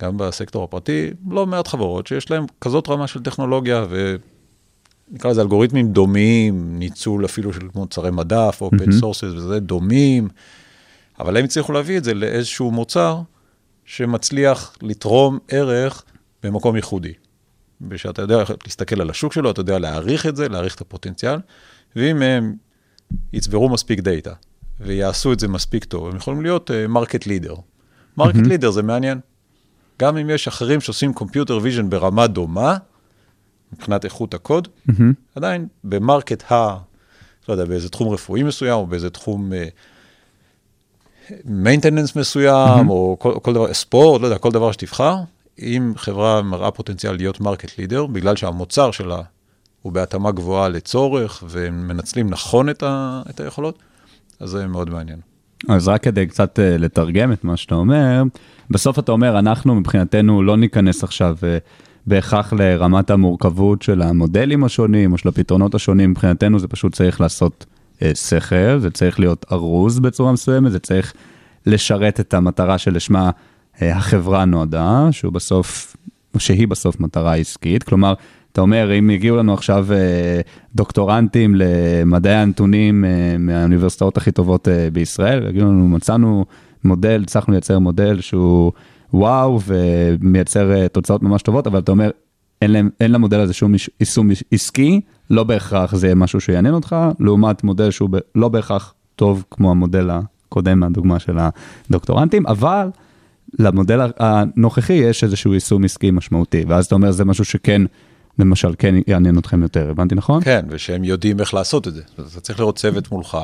[0.00, 3.86] גם בסקטור הפרטי, לא מעט חברות שיש להן כזאת רמה של טכנולוגיה,
[5.10, 10.28] ונקרא לזה אלגוריתמים דומים, ניצול אפילו של מוצרי מדף, או open sources וזה, דומים,
[11.20, 13.20] אבל הם הצליחו להביא את זה לאיזשהו מוצר
[13.84, 16.04] שמצליח לתרום ערך
[16.42, 17.12] במקום ייחודי.
[17.90, 21.38] ושאתה יודע להסתכל על השוק שלו, אתה יודע להעריך את זה, להעריך את הפוטנציאל,
[21.96, 22.54] ואם הם
[23.32, 24.32] יצברו מספיק דאטה,
[24.80, 27.54] ויעשו את זה מספיק טוב, הם יכולים להיות market leader.
[28.16, 29.20] Market leader זה מעניין.
[30.00, 32.76] גם אם יש אחרים שעושים computer vision ברמה דומה,
[33.72, 35.02] מבחינת איכות הקוד, mm-hmm.
[35.34, 36.78] עדיין ב market ה...
[37.48, 39.52] לא יודע, באיזה תחום רפואי מסוים, או באיזה תחום
[41.44, 42.90] maintenance מסוים, mm-hmm.
[42.90, 45.16] או כל, כל דבר, ספורט, לא יודע, כל דבר שתבחר,
[45.58, 49.22] אם חברה מראה פוטנציאל להיות market leader, בגלל שהמוצר שלה
[49.82, 53.78] הוא בהתאמה גבוהה לצורך, והם מנצלים נכון את, ה, את היכולות,
[54.40, 55.18] אז זה מאוד מעניין.
[55.68, 58.22] אז רק כדי קצת uh, לתרגם את מה שאתה אומר,
[58.70, 61.44] בסוף אתה אומר, אנחנו מבחינתנו לא ניכנס עכשיו uh,
[62.06, 67.66] בהכרח לרמת המורכבות של המודלים השונים או של הפתרונות השונים, מבחינתנו זה פשוט צריך לעשות
[68.14, 71.12] שכל, זה צריך להיות ארוז בצורה מסוימת, זה צריך
[71.66, 75.96] לשרת את המטרה שלשמה uh, החברה נועדה, שהוא בסוף,
[76.38, 78.14] שהיא בסוף מטרה עסקית, כלומר,
[78.54, 80.40] אתה אומר, אם הגיעו לנו עכשיו אה,
[80.74, 86.44] דוקטורנטים למדעי הנתונים אה, מהאוניברסיטאות הכי טובות אה, בישראל, הגיעו לנו, מצאנו
[86.84, 88.72] מודל, הצלחנו לייצר מודל שהוא
[89.14, 92.10] וואו ומייצר תוצאות ממש טובות, אבל אתה אומר,
[92.62, 97.64] אין, להם, אין למודל הזה שום יישום עסקי, לא בהכרח זה משהו שיעניין אותך, לעומת
[97.64, 101.36] מודל שהוא ב, לא בהכרח טוב כמו המודל הקודם מהדוגמה של
[101.90, 102.88] הדוקטורנטים, אבל
[103.58, 107.82] למודל הנוכחי יש איזשהו יישום עסקי משמעותי, ואז אתה אומר, זה משהו שכן...
[108.38, 110.44] למשל, כן יעניין אתכם יותר, הבנתי נכון?
[110.44, 112.02] כן, ושהם יודעים איך לעשות את זה.
[112.14, 113.38] אתה צריך לראות צוות מולך,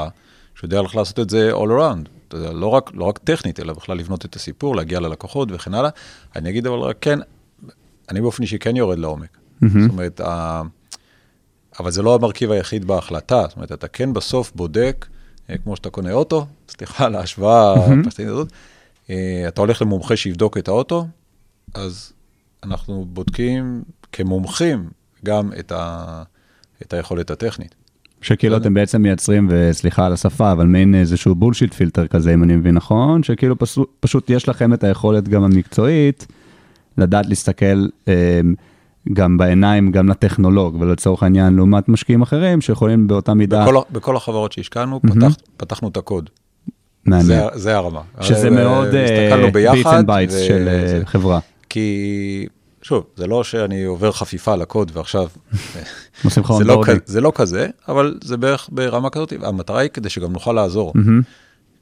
[0.54, 2.08] שיודע איך לעשות את זה all around.
[2.36, 5.90] יודע, לא רק, לא רק טכנית, אלא בכלל לבנות את הסיפור, להגיע ללקוחות וכן הלאה.
[6.36, 7.18] אני אגיד אבל רק כן,
[8.10, 9.28] אני באופן אישי כן יורד לעומק.
[9.36, 9.66] Mm-hmm.
[9.80, 10.20] זאת אומרת.
[11.80, 15.06] אבל זה לא המרכיב היחיד בהחלטה, זאת אומרת, אתה כן בסוף בודק,
[15.50, 18.48] אה, כמו שאתה קונה אוטו, סליחה על ההשוואה הפשטנית הזאת,
[19.10, 21.06] אה, אתה הולך למומחה שיבדוק את האוטו,
[21.74, 22.12] אז
[22.62, 24.90] אנחנו בודקים כמומחים
[25.24, 26.22] גם את, ה,
[26.82, 27.74] את היכולת הטכנית.
[28.22, 32.56] שכאילו אתם בעצם מייצרים, וסליחה על השפה, אבל מעין איזשהו בולשיט פילטר כזה, אם אני
[32.56, 36.26] מבין נכון, שכאילו פשוט, פשוט יש לכם את היכולת גם המקצועית,
[36.98, 38.40] לדעת להסתכל אה,
[39.12, 43.62] גם בעיניים, גם לטכנולוג, ולצורך העניין, לעומת משקיעים אחרים שיכולים באותה מידה...
[43.62, 45.14] בכל, בכל החברות שהשקענו, mm-hmm.
[45.14, 46.30] פתח, פתחנו את הקוד.
[47.04, 47.26] מעניין.
[47.26, 48.00] זה, זה הרמה.
[48.20, 48.88] שזה מאוד
[49.52, 51.06] bits and bytes של ו...
[51.06, 51.38] חברה.
[51.68, 52.46] כי
[52.82, 55.28] שוב, זה לא שאני עובר חפיפה לקוד ועכשיו...
[56.58, 60.52] זה, לא, זה לא כזה, אבל זה בערך ברמה כזאת, המטרה היא כדי שגם נוכל
[60.52, 60.92] לעזור.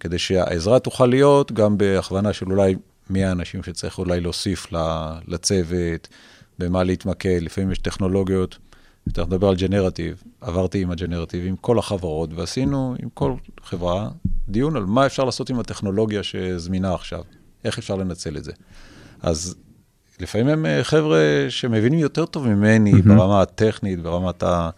[0.01, 2.75] כדי שהעזרה תוכל להיות גם בהכוונה של אולי
[3.11, 4.67] מי האנשים שצריך אולי להוסיף
[5.29, 6.09] לצוות,
[6.59, 8.59] במה להתמקד, לפעמים יש טכנולוגיות.
[9.12, 14.11] אתה מדבר על ג'נרטיב, עברתי עם הג'נרטיב, עם כל החברות, ועשינו עם כל חברה
[14.49, 17.23] דיון על מה אפשר לעשות עם הטכנולוגיה שזמינה עכשיו,
[17.64, 18.53] איך אפשר לנצל את זה.
[19.23, 19.55] אז
[20.21, 23.09] לפעמים הם אה, חבר'ה שמבינים יותר טוב ממני mm-hmm.
[23.09, 24.71] ברמה הטכנית, ברמת אה,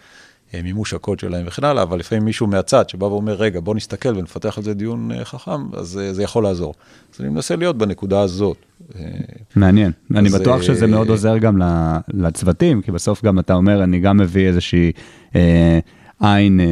[0.55, 4.59] מימוש הקוד שלהם וכן הלאה, אבל לפעמים מישהו מהצד שבא ואומר, רגע, בוא נסתכל ונפתח
[4.59, 6.75] על זה דיון אה, חכם, אז אה, זה יכול לעזור.
[7.15, 8.57] אז אני מנסה להיות בנקודה הזאת.
[8.99, 9.05] אה,
[9.57, 9.93] מעניין.
[10.15, 11.63] אני אז, בטוח שזה אה, מאוד עוזר גם
[12.15, 14.93] לצוותים, כי בסוף גם אתה אומר, אני גם מביא איזושהי
[15.37, 15.79] אה,
[16.21, 16.67] עין אה,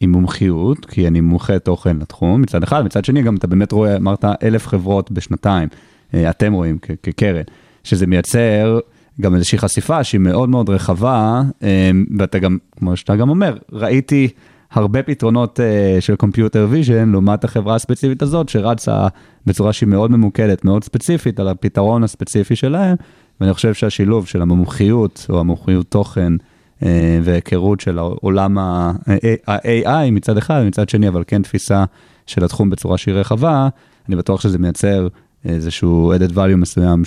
[0.00, 3.96] עם מומחיות, כי אני מומחה תוכן לתחום, מצד אחד, מצד שני גם אתה באמת רואה,
[3.96, 5.68] אמרת אלף חברות בשנתיים,
[6.14, 7.42] אה, אתם רואים כקרן,
[7.84, 8.78] שזה מייצר
[9.20, 14.28] גם איזושהי חשיפה שהיא מאוד מאוד רחבה, אה, ואתה גם, כמו שאתה גם אומר, ראיתי...
[14.72, 19.06] הרבה פתרונות uh, של computer vision לעומת החברה הספציפית הזאת שרצה
[19.46, 22.96] בצורה שהיא מאוד ממוקדת, מאוד ספציפית על הפתרון הספציפי שלהם,
[23.40, 26.32] ואני חושב שהשילוב של המומחיות או המומחיות תוכן
[26.80, 26.84] uh,
[27.22, 31.84] והיכרות של העולם ה-AI מצד אחד ומצד שני, אבל כן תפיסה
[32.26, 33.68] של התחום בצורה שהיא רחבה,
[34.08, 35.08] אני בטוח שזה מייצר
[35.44, 37.04] איזשהו added value מסוים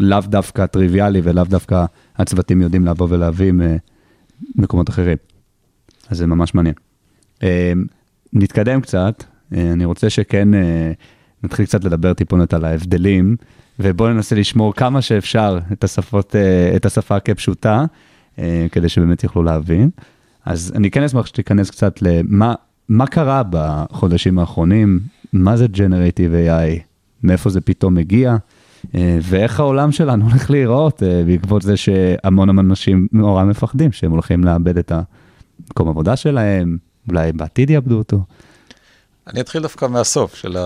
[0.00, 1.84] שלאו דווקא טריוויאלי ולאו דווקא
[2.16, 3.52] הצוותים יודעים לבוא ולהביא
[4.56, 5.16] ממקומות אחרים.
[6.08, 6.74] אז זה ממש מעניין.
[7.42, 7.72] אה,
[8.32, 10.92] נתקדם קצת, אה, אני רוצה שכן אה,
[11.42, 13.36] נתחיל קצת לדבר טיפונת על ההבדלים,
[13.78, 16.36] ובואו ננסה לשמור כמה שאפשר את, השפות,
[16.76, 17.84] את השפה כפשוטה,
[18.72, 19.90] כדי שבאמת יוכלו להבין.
[20.44, 22.54] אז אני כן אשמח שתיכנס קצת למה
[22.88, 25.00] מה קרה בחודשים האחרונים,
[25.32, 26.80] מה זה Generative AI,
[27.22, 28.36] מאיפה זה פתאום מגיע,
[29.22, 34.78] ואיך העולם שלנו הולך להיראות בעקבות זה שהמון המון אנשים נורא מפחדים שהם הולכים לאבד
[34.78, 35.00] את ה...
[35.70, 36.76] מקום עבודה שלהם,
[37.08, 38.20] אולי בעתיד יאבדו אותו.
[39.26, 40.56] אני אתחיל דווקא מהסוף של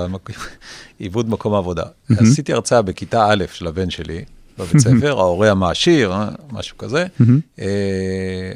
[0.99, 1.83] עיבוד מקום העבודה.
[2.11, 4.25] עשיתי הרצאה בכיתה א' של הבן שלי,
[4.59, 6.13] בבית ספר, ההורה המעשיר,
[6.53, 7.07] משהו כזה,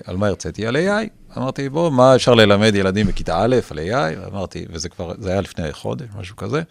[0.05, 0.67] על מה הרציתי?
[0.67, 1.37] על AI.
[1.39, 4.29] אמרתי, בוא, מה אפשר ללמד ילדים בכיתה א' על AI?
[4.33, 6.63] אמרתי, וזה כבר, זה היה לפני חודש, משהו כזה.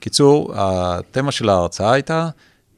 [0.00, 2.28] קיצור, התמה של ההרצאה הייתה,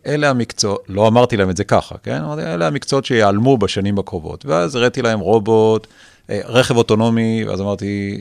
[0.07, 2.21] אלה המקצועות, לא אמרתי להם את זה ככה, כן?
[2.23, 4.47] אמרתי, אלה המקצועות שיעלמו בשנים הקרובות.
[4.47, 5.87] ואז הראיתי להם רובוט,
[6.29, 8.21] רכב אוטונומי, ואז אמרתי,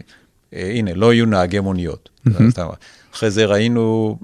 [0.54, 2.10] הנה, לא יהיו נהגי מוניות.
[3.14, 4.18] אחרי זה ראינו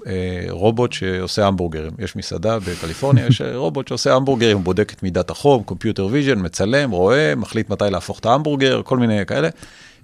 [0.50, 1.90] רובוט שעושה המבורגרים.
[1.98, 7.34] יש מסעדה בקליפורניה, יש רובוט שעושה המבורגרים, בודק את מידת החום, computer vision, מצלם, רואה,
[7.34, 9.48] מחליט מתי להפוך את ההמבורגר, כל מיני כאלה.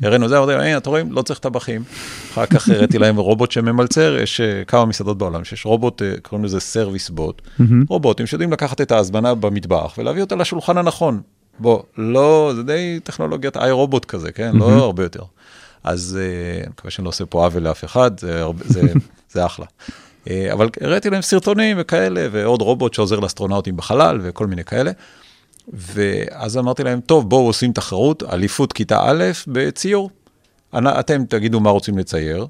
[0.02, 1.82] הראינו זה, אמרתי, הנה, אתם רואים, לא צריך טבחים.
[2.32, 7.10] אחר כך הראיתי להם רובוט שממלצר, יש כמה מסעדות בעולם, שיש רובוט, קוראים לזה service
[7.10, 7.42] bot,
[7.88, 11.20] רובוטים שיודעים לקחת את ההזמנה במטבח ולהביא אותה לשולחן הנכון.
[11.58, 14.56] בוא, לא, זה די טכנולוגיית איי רובוט כזה, כן?
[14.56, 15.22] לא הרבה יותר.
[15.84, 16.18] אז
[16.62, 18.10] אני מקווה שאני לא עושה פה עוול לאף אחד,
[19.28, 19.66] זה אחלה.
[20.52, 24.90] אבל הראיתי להם סרטונים וכאלה, ועוד רובוט שעוזר לאסטרונאוטים בחלל וכל מיני כאלה.
[25.72, 30.10] ואז אמרתי להם, טוב, בואו עושים תחרות, אליפות כיתה א' בציור.
[30.78, 32.46] אתם תגידו מה רוצים לצייר,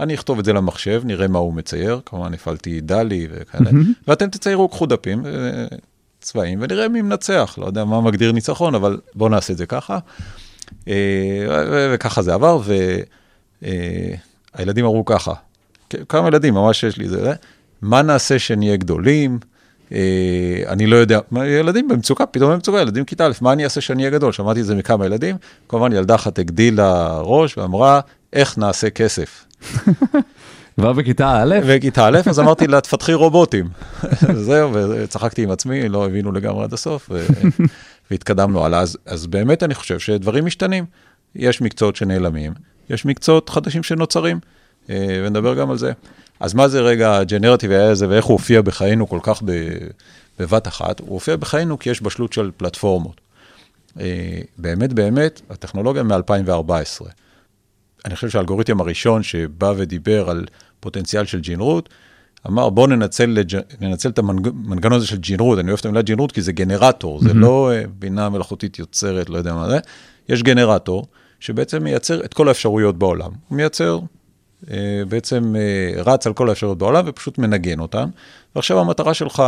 [0.00, 3.70] אני אכתוב את זה למחשב, נראה מה הוא מצייר, כמובן הפעלתי דלי וכאלה,
[4.08, 5.22] ואתם תציירו, קחו דפים,
[6.20, 9.98] צבעים, ונראה מי מנצח, לא יודע מה מגדיר ניצחון, אבל בואו נעשה את זה ככה.
[11.94, 12.60] וככה זה עבר,
[14.54, 15.32] והילדים אמרו ככה,
[16.08, 17.34] כמה ילדים, ממש יש לי זה,
[17.82, 19.38] מה נעשה שנהיה גדולים?
[20.66, 24.10] אני לא יודע, ילדים במצוקה, פתאום במצוקה, ילדים כיתה א', מה אני אעשה שאני אהיה
[24.10, 24.32] גדול?
[24.32, 25.36] שמעתי את זה מכמה ילדים,
[25.68, 28.00] כמובן ילדה אחת הגדילה ראש ואמרה,
[28.32, 29.44] איך נעשה כסף?
[30.76, 31.54] כבר בכיתה א'?
[31.68, 33.68] בכיתה א', אז אמרתי לה, תפתחי רובוטים.
[34.46, 37.10] זהו, וצחקתי עם עצמי, לא הבינו לגמרי עד הסוף,
[38.10, 38.80] והתקדמנו הלאה.
[38.80, 40.84] אז, אז באמת אני חושב שדברים משתנים.
[41.34, 42.52] יש מקצועות שנעלמים,
[42.90, 44.38] יש מקצועות חדשים שנוצרים,
[44.88, 45.92] ונדבר גם על זה.
[46.42, 49.42] אז מה זה רגע הג'נרטיב AI הזה, ואיך הוא הופיע בחיינו כל כך
[50.38, 51.00] בבת אחת?
[51.00, 53.20] הוא הופיע בחיינו כי יש בשלות של פלטפורמות.
[54.58, 57.06] באמת, באמת, הטכנולוגיה מ-2014.
[58.04, 60.46] אני חושב שהאלגוריתם הראשון שבא ודיבר על
[60.80, 61.88] פוטנציאל של ג'ינרות,
[62.46, 63.38] אמר בואו ננצל,
[63.80, 67.24] ננצל את המנגנון הזה של ג'ינרות, אני אוהב את המילה ג'ינרות כי זה גנרטור, mm-hmm.
[67.24, 69.78] זה לא בינה מלאכותית יוצרת, לא יודע מה זה,
[70.28, 71.06] יש גנרטור
[71.40, 73.30] שבעצם מייצר את כל האפשרויות בעולם.
[73.48, 73.98] הוא מייצר,
[75.08, 75.54] בעצם
[75.96, 78.08] רץ על כל האפשרויות בעולם ופשוט מנגן אותן,
[78.56, 79.42] ועכשיו המטרה שלך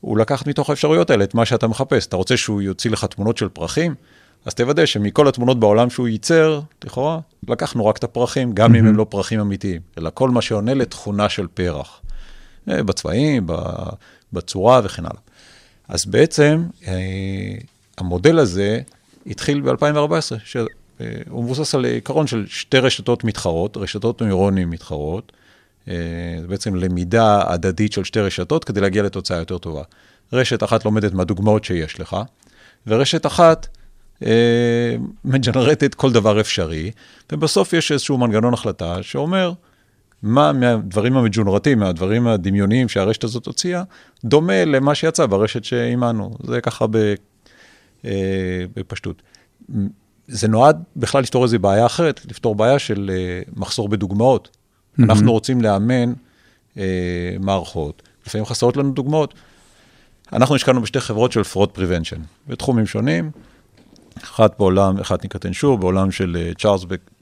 [0.00, 2.06] הוא לקחת מתוך האפשרויות האלה את מה שאתה מחפש.
[2.06, 3.94] אתה רוצה שהוא יוציא לך תמונות של פרחים?
[4.44, 7.18] אז תוודא שמכל התמונות בעולם שהוא ייצר, לכאורה,
[7.48, 8.78] לקחנו רק את הפרחים, גם mm-hmm.
[8.78, 12.00] אם הם לא פרחים אמיתיים, אלא כל מה שעונה לתכונה של פרח,
[12.66, 13.46] בצבעים,
[14.32, 15.20] בצורה וכן הלאה.
[15.88, 16.64] אז בעצם
[17.98, 18.80] המודל הזה
[19.26, 20.38] התחיל ב-2014,
[20.98, 25.32] שהוא מבוסס על עיקרון של שתי רשתות מתחרות, רשתות נוירונים מתחרות,
[25.86, 29.82] זה בעצם למידה הדדית של שתי רשתות כדי להגיע לתוצאה יותר טובה.
[30.32, 32.16] רשת אחת לומדת מהדוגמאות שיש לך,
[32.86, 33.66] ורשת אחת
[35.24, 36.90] מג'נרטת כל דבר אפשרי,
[37.32, 39.52] ובסוף יש איזשהו מנגנון החלטה שאומר
[40.22, 43.82] מה מהדברים המג'ונרטים, מהדברים הדמיוניים שהרשת הזאת הוציאה,
[44.24, 46.36] דומה למה שיצא ברשת שאימנו.
[46.44, 46.86] זה ככה
[48.76, 49.22] בפשטות.
[50.28, 54.56] זה נועד בכלל לפתור איזו בעיה אחרת, לפתור בעיה של אה, מחסור בדוגמאות.
[54.98, 56.12] אנחנו רוצים לאמן
[56.78, 56.82] אה,
[57.40, 59.34] מערכות, לפעמים חסרות לנו דוגמאות.
[60.32, 63.30] אנחנו השקענו בשתי חברות של fraud prevention, בתחומים שונים,
[64.24, 66.52] אחת בעולם, אחת נקראת אנשור, בעולם של אה,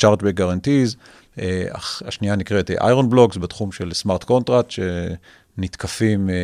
[0.03, 0.97] chargeback guarantees,
[1.39, 4.75] אה, הח- השנייה נקראת אה, iron blocks, בתחום של smart contract,
[5.57, 6.35] שנתקפים אה,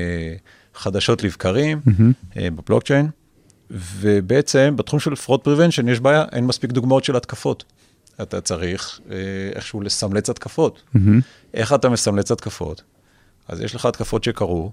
[0.74, 1.80] חדשות לבקרים
[2.36, 3.08] אה, בפלוקצ'יין.
[3.70, 7.64] ובעצם בתחום של fraud prevention יש בעיה, אין מספיק דוגמאות של התקפות.
[8.22, 9.16] אתה צריך אה,
[9.54, 10.82] איכשהו לסמלץ התקפות.
[11.54, 12.82] איך אתה מסמלץ התקפות?
[13.48, 14.70] אז יש לך התקפות שקרו,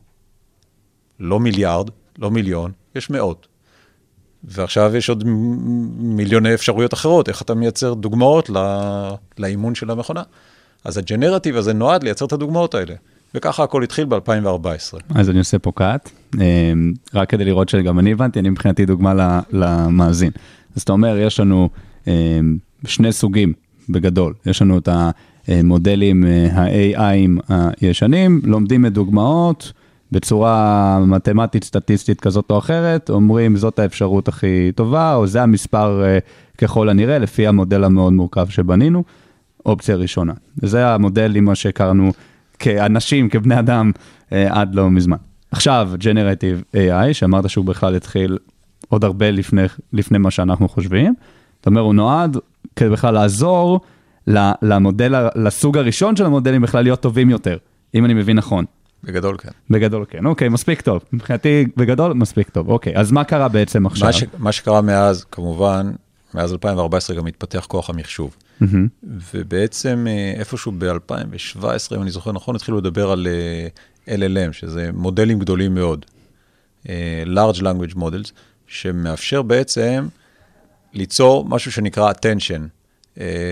[1.20, 3.48] לא מיליארד, לא מיליון, יש מאות.
[4.44, 5.24] ועכשיו יש עוד
[5.98, 10.24] מיליוני אפשרויות אחרות, איך אתה מייצר דוגמאות ל- לאימון של המכונה.
[10.84, 12.96] אז הג'נרטיב הזה נועד לייצר את הדוגמאות האלה.
[13.36, 15.00] וככה הכל התחיל ב-2014.
[15.16, 16.12] אז אני עושה פה קאט,
[17.14, 20.32] רק כדי לראות שגם אני הבנתי, אני מבחינתי דוגמה למאזין.
[20.76, 21.70] אז אתה אומר, יש לנו
[22.08, 22.40] אה,
[22.86, 23.54] שני סוגים
[23.90, 24.90] בגדול, יש לנו את
[25.48, 29.72] המודלים אה, ה-AIים הישנים, לומדים מדוגמאות
[30.12, 36.20] בצורה מתמטית, סטטיסטית כזאת או אחרת, אומרים זאת האפשרות הכי טובה, או זה המספר אה,
[36.58, 39.04] ככל הנראה, לפי המודל המאוד מורכב שבנינו.
[39.66, 40.34] אופציה ראשונה.
[40.56, 42.12] זה המודל עם מה שהכרנו
[42.60, 43.92] כאנשים, כבני אדם,
[44.32, 45.18] אה, עד לא מזמן.
[45.52, 48.38] עכשיו, Generative AI, שאמרת שהוא בכלל התחיל
[48.90, 49.62] עוד הרבה לפני,
[49.94, 51.14] לפני מה שאנחנו חושבים,
[51.58, 52.38] זאת אומרת, הוא נועד
[52.76, 53.80] כדי בכלל לעזור
[54.62, 57.58] למודל, לסוג הראשון של המודלים בכלל להיות טובים יותר,
[57.96, 58.66] אם אני מבין נכון.
[59.04, 59.50] בגדול כן.
[59.70, 61.02] בגדול כן, אוקיי, מספיק טוב.
[61.14, 62.70] מבחינתי, בגדול, מספיק טוב.
[62.70, 64.08] אוקיי, אז מה קרה בעצם עכשיו?
[64.08, 65.92] מה, ש, מה שקרה מאז, כמובן,
[66.34, 68.36] מאז 2014 גם התפתח כוח המחשוב.
[68.62, 68.88] מהמם.
[69.04, 73.28] ובעצם אה, איפשהו ב-2017, אם אני זוכר נכון, התחילו לדבר על
[74.08, 76.06] אה, LLM, שזה מודלים גדולים מאוד,
[76.90, 78.32] אה, large language models,
[78.68, 80.08] שמאפשר בעצם
[80.94, 82.62] ליצור משהו שנקרא attention.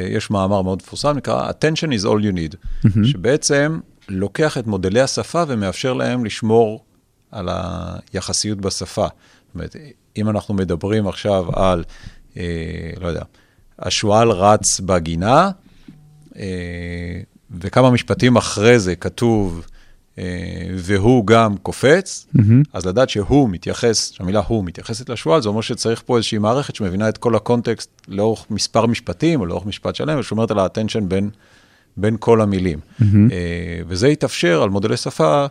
[0.10, 2.56] יש מאמר מאוד מפורסם, נקרא attention is all you need,
[3.04, 6.86] שבעצם לוקח את מודלי השפה ומאפשר להם לשמור
[7.32, 7.50] על
[8.14, 9.08] היחסיות בשפה.
[9.08, 9.76] זאת אומרת,
[10.18, 11.84] אם אנחנו מדברים עכשיו על,
[12.38, 13.24] אה, לא יודע,
[13.80, 15.50] השועל רץ בגינה,
[16.38, 17.22] אה,
[17.60, 19.66] וכמה משפטים אחרי זה כתוב,
[20.18, 20.24] אה,
[20.76, 22.28] והוא גם קופץ,
[22.74, 27.10] אז לדעת שהוא מתייחס, שהמילה הוא מתייחסת לשועל, זה אומר שצריך פה איזושהי מערכת שמבינה
[27.10, 31.30] את כל הקונטקסט לאורך מספר משפטים, או לאורך משפט שלם, ושומרת על האטנשן בין,
[31.98, 32.80] בין כל המילים.
[33.02, 33.08] אה,
[33.88, 35.46] וזה התאפשר על מודלי שפה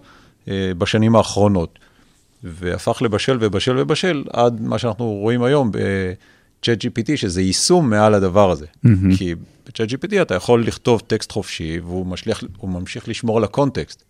[0.78, 1.78] בשנים האחרונות.
[2.44, 6.33] והפך לבשל ובשל ובשל עד מה שאנחנו רואים היום ב-Chat
[6.72, 8.66] GPT, שזה יישום מעל הדבר הזה.
[8.66, 9.18] Mm-hmm.
[9.18, 14.02] כי ב-Chat GPT אתה יכול לכתוב טקסט חופשי, והוא משליח, ממשיך לשמור על הקונטקסט.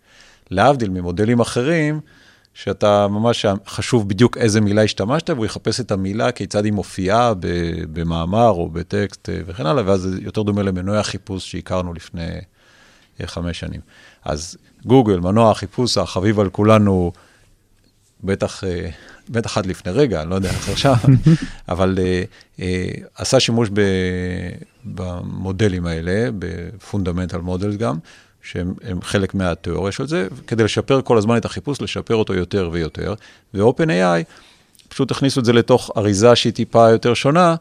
[0.51, 1.99] להבדיל ממודלים אחרים,
[2.55, 7.33] שזה ממש חשוב בדיוק איזה מילה השתמשת, והוא יחפש את המילה, כיצד היא מופיעה
[7.93, 12.27] במאמר או בטקסט אה, וכן הלאה, ואז זה יותר דומה למנועי החיפוש שהכרנו לפני
[13.21, 13.81] אה, חמש שנים.
[14.25, 17.11] אז גוגל, מנוע החיפוש החביב על כולנו,
[18.23, 18.89] בטח, אה,
[19.29, 20.95] בטח עד לפני רגע, אני לא יודע איך עכשיו,
[21.69, 22.23] אבל אה,
[22.59, 23.81] אה, עשה שימוש ב,
[24.85, 27.97] במודלים האלה, ב-fundamental models גם,
[28.41, 32.69] שהם הם חלק מהתיאוריה של זה, כדי לשפר כל הזמן את החיפוש, לשפר אותו יותר
[32.71, 33.13] ויותר.
[33.53, 34.23] ו-OpenAI,
[34.87, 37.55] פשוט הכניסו את זה לתוך אריזה שהיא טיפה יותר שונה,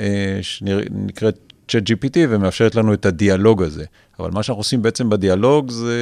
[0.00, 3.84] אה, שנקראת ChatGPT, ומאפשרת לנו את הדיאלוג הזה.
[4.18, 5.96] אבל מה שאנחנו עושים בעצם בדיאלוג זה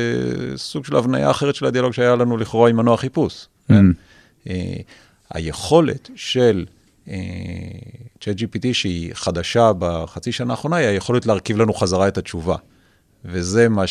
[0.56, 3.46] סוג של הבניה אחרת של הדיאלוג שהיה לנו לכאורה עם מנוע חיפוש.
[3.68, 3.86] כן?
[4.48, 4.76] אה,
[5.30, 6.66] היכולת של
[7.08, 7.14] אה,
[8.20, 12.56] ChatGPT, שהיא חדשה בחצי שנה האחרונה, היא היכולת להרכיב לנו חזרה את התשובה.
[13.24, 13.84] וזה מה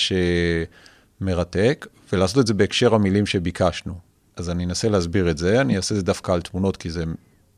[1.21, 3.93] שמרתק, ולעשות את זה בהקשר המילים שביקשנו.
[4.35, 7.03] אז אני אנסה להסביר את זה, אני אעשה את זה דווקא על תמונות, כי זה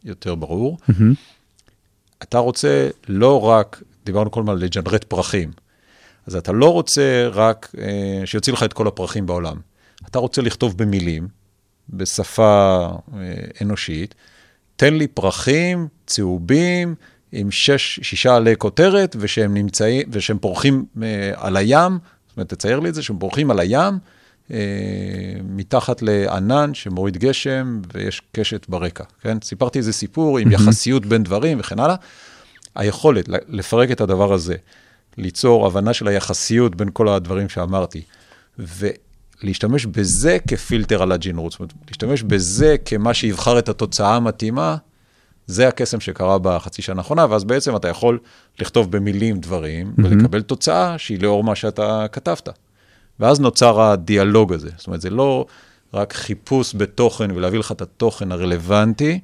[0.04, 0.78] יותר ברור.
[2.24, 5.52] אתה רוצה לא רק, דיברנו כל הזמן על לג'נרט פרחים,
[6.28, 9.58] אז אתה לא רוצה רק אה, שיוציא לך את כל הפרחים בעולם.
[10.08, 11.28] אתה רוצה לכתוב במילים,
[11.90, 14.16] בשפה אה, אנושית,
[14.76, 16.96] תן לי פרחים צהובים
[17.32, 21.98] עם שש, שישה עלי כותרת, ושהם נמצאים, ושהם פורחים אה, על הים,
[22.28, 24.00] זאת אומרת, תצייר לי את זה, שהם פורחים על הים,
[24.52, 24.58] אה,
[25.44, 29.38] מתחת לענן שמוריד גשם ויש קשת ברקע, כן?
[29.44, 31.96] סיפרתי איזה סיפור עם יחסיות בין דברים וכן הלאה.
[32.76, 34.56] היכולת לפרק את הדבר הזה,
[35.18, 38.02] ליצור הבנה של היחסיות בין כל הדברים שאמרתי,
[39.44, 44.76] ולהשתמש בזה כפילטר על הג'ינרות, זאת אומרת, להשתמש בזה כמה שיבחר את התוצאה המתאימה,
[45.48, 48.20] זה הקסם שקרה בחצי שנה האחרונה, ואז בעצם אתה יכול
[48.60, 50.06] לכתוב במילים דברים, mm-hmm.
[50.06, 52.50] ולקבל תוצאה שהיא לאור מה שאתה כתבת.
[53.20, 54.70] ואז נוצר הדיאלוג הזה.
[54.78, 55.46] זאת אומרת, זה לא
[55.94, 59.20] רק חיפוש בתוכן ולהביא לך את התוכן הרלוונטי,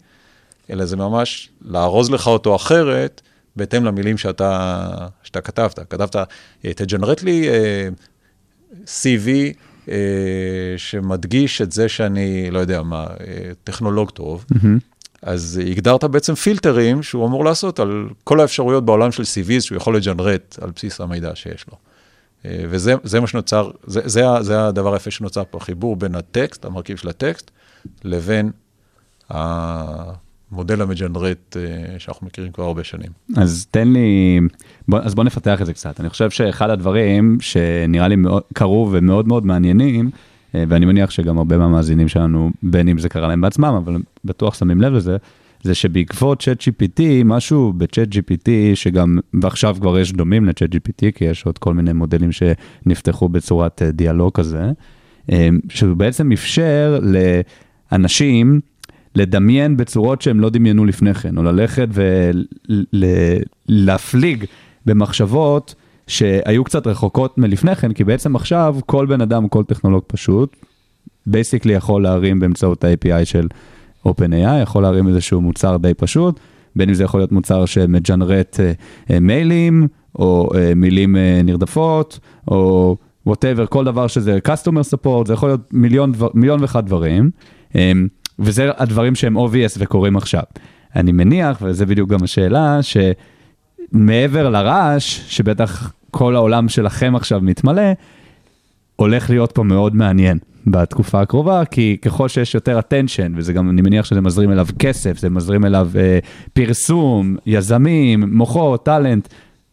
[0.70, 3.22] אלא זה ממש לארוז לך אותו אחרת,
[3.56, 5.80] בהתאם למילים שאתה, שאתה כתבת.
[5.90, 6.16] כתבת,
[6.62, 7.50] תג'נרט לי
[8.86, 9.30] CV
[10.78, 14.46] שמדגיש את זה שאני, לא יודע מה, אה, טכנולוג טוב.
[15.22, 19.98] אז הגדרת בעצם פילטרים שהוא אמור לעשות על כל האפשרויות בעולם של CVs שהוא יכול
[19.98, 21.78] לג'נרט על בסיס המידע שיש לו.
[22.46, 26.66] אה, וזה זה מה שנוצר, זה, זה, זה הדבר היפה שנוצר פה, חיבור בין הטקסט,
[26.66, 27.52] המרכיב של הטקסט,
[28.04, 28.52] לבין
[30.54, 33.10] המודל המג'נרט אה, שאנחנו מכירים כבר הרבה שנים.
[33.38, 34.40] אז תן לי,
[34.88, 36.00] בוא, אז בוא נפתח את זה קצת.
[36.00, 40.10] אני חושב שאחד הדברים שנראה לי מאוד, קרו ומאוד מאוד מעניינים,
[40.56, 44.54] אה, ואני מניח שגם הרבה מהמאזינים שלנו, בין אם זה קרה להם בעצמם, אבל בטוח
[44.54, 45.18] שמים לב לזה,
[45.64, 51.26] זה שבעקבות צ'אט GPT, משהו בצ'אט GPT, שגם, ועכשיו כבר יש דומים לצ'אט GPT, כי
[51.26, 54.72] יש עוד כל מיני מודלים שנפתחו בצורת אה, דיאלוג כזה,
[55.32, 57.00] אה, שהוא בעצם אפשר
[57.92, 58.60] לאנשים
[59.16, 61.88] לדמיין בצורות שהם לא דמיינו לפני כן, או ללכת
[63.70, 64.46] ולהפליג
[64.86, 65.76] במחשבות
[66.08, 70.56] שהיו קצת רחוקות מלפני כן, כי בעצם עכשיו כל בן אדם, כל טכנולוג פשוט,
[71.28, 73.48] basically יכול להרים באמצעות ה-API של
[74.08, 76.40] OpenAI, יכול להרים איזשהו מוצר די פשוט,
[76.76, 78.72] בין אם זה יכול להיות מוצר שמ-generate אה,
[79.12, 79.88] אה, מיילים,
[80.20, 82.98] או אה, מילים אה, נרדפות, או
[83.30, 87.30] whatever, כל דבר שזה customer support, זה יכול להיות מיליון, דבר, מיליון ואחד דברים,
[87.76, 87.92] אה,
[88.40, 90.44] וזה הדברים שהם obvious וקורים עכשיו.
[90.96, 92.80] אני מניח, וזה בדיוק גם השאלה,
[93.94, 97.92] שמעבר לרעש, שבטח כל העולם שלכם עכשיו מתמלא,
[98.96, 103.82] הולך להיות פה מאוד מעניין בתקופה הקרובה, כי ככל שיש יותר attention, וזה גם, אני
[103.82, 106.20] מניח שזה מזרים אליו כסף, זה מזרים אליו אה,
[106.54, 109.28] פרסום, יזמים, מוחות, talent,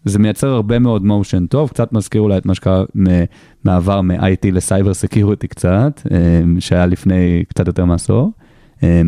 [0.04, 2.84] זה מייצר הרבה מאוד motion טוב, קצת מזכיר אולי את מה שקרה
[3.64, 8.32] מעבר מ-IT ל cyber security קצת, אה, שהיה לפני קצת יותר מעשור.
[8.82, 9.02] אה,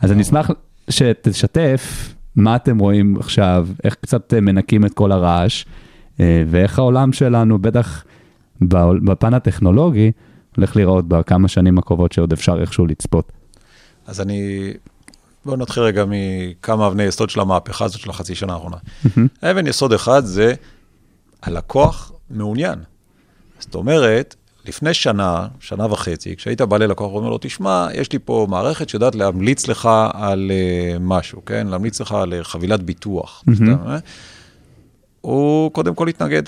[0.00, 0.50] אז אני אשמח
[0.90, 5.64] שתשתף מה אתם רואים עכשיו, איך קצת אה, מנקים את כל הרעש,
[6.20, 8.04] אה, ואיך העולם שלנו, בטח
[9.04, 10.12] בפן הטכנולוגי,
[10.56, 13.32] הולך להיראות בכמה שנים הקרובות שעוד אפשר איכשהו לצפות.
[14.06, 14.72] אז אני,
[15.44, 18.76] בואו נתחיל רגע מכמה אבני יסוד של המהפכה הזאת של החצי שנה האחרונה.
[19.42, 20.54] אבן יסוד אחד זה
[21.42, 22.78] הלקוח מעוניין.
[23.58, 24.36] זאת אומרת,
[24.68, 29.14] לפני שנה, שנה וחצי, כשהיית בא ללקוח ואומר לו, תשמע, יש לי פה מערכת שיודעת
[29.14, 31.66] להמליץ לך על uh, משהו, כן?
[31.66, 33.44] להמליץ לך על אה, חבילת ביטוח.
[33.54, 33.98] סתם, אה?
[35.20, 36.42] הוא קודם כל התנגד.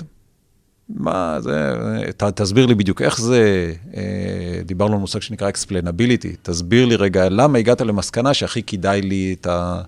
[0.95, 1.73] מה זה,
[2.17, 7.29] ת, תסביר לי בדיוק איך זה, אה, דיברנו על מושג שנקרא explainability, תסביר לי רגע
[7.29, 9.81] למה הגעת למסקנה שהכי כדאי לי את ה...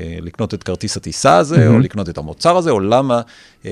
[0.00, 1.74] אה, לקנות את כרטיס הטיסה הזה, mm-hmm.
[1.74, 3.20] או לקנות את המוצר הזה, או למה
[3.66, 3.70] אה,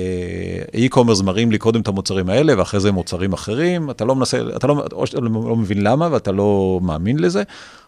[0.86, 4.66] e-commerce מראים לי קודם את המוצרים האלה, ואחרי זה מוצרים אחרים, אתה לא מנסה, אתה
[4.66, 7.42] לא, או שאתה לא מבין למה, ואתה לא מאמין לזה,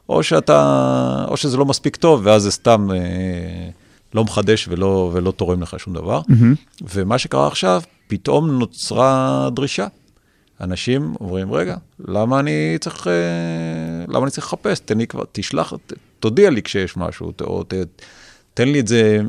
[0.09, 3.69] או שאתה, או שזה לא מספיק טוב, ואז זה סתם אה,
[4.15, 6.21] לא מחדש ולא, ולא תורם לך שום דבר.
[6.21, 6.85] Mm-hmm.
[6.95, 9.87] ומה שקרה עכשיו, פתאום נוצרה דרישה.
[10.61, 11.77] אנשים אומרים, רגע,
[12.09, 13.07] למה אני צריך,
[14.09, 14.81] למה אני צריך לחפש?
[14.81, 17.75] תן לי כבר, תשלח, ת, תודיע לי כשיש משהו, או ת,
[18.57, 19.21] תן לי את זה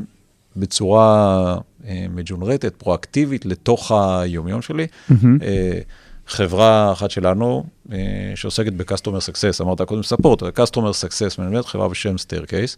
[0.56, 1.56] בצורה
[1.86, 4.86] אה, מג'ונרטת, פרואקטיבית, לתוך היומיום שלי.
[4.86, 5.14] Mm-hmm.
[5.42, 5.80] אה,
[6.26, 7.98] חברה אחת שלנו, אה,
[8.34, 12.76] שעוסקת ב-customer success, אמרת קודם ספורט, customer success, מנהלת חברה בשם staircase,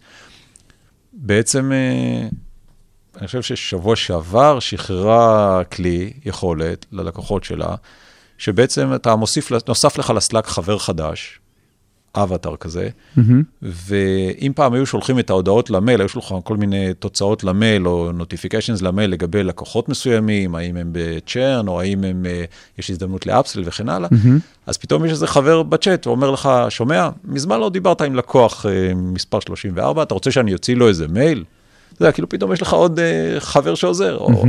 [1.13, 1.71] בעצם,
[3.17, 7.75] אני חושב ששבוע שעבר שחררה כלי, יכולת, ללקוחות שלה,
[8.37, 11.40] שבעצם אתה מוסיף, נוסף לך לסלאק חבר חדש,
[12.15, 13.21] אבטר כזה, Mm-hmm.
[13.61, 18.83] ואם פעם היו שולחים את ההודעות למייל, היו שולחים כל מיני תוצאות למייל או notifications
[18.83, 22.43] למייל לגבי לקוחות מסוימים, האם הם בצ'רן או האם הם, אה,
[22.79, 24.39] יש הזדמנות לאפסל וכן הלאה, Mm-hmm.
[24.65, 28.93] אז פתאום יש איזה חבר בצ'אט ואומר לך, שומע, מזמן לא דיברת עם לקוח אה,
[28.95, 31.43] מספר 34, אתה רוצה שאני אוציא לו איזה מייל?
[31.93, 34.17] אתה יודע, כאילו פתאום יש לך עוד אה, חבר שעוזר.
[34.17, 34.43] או...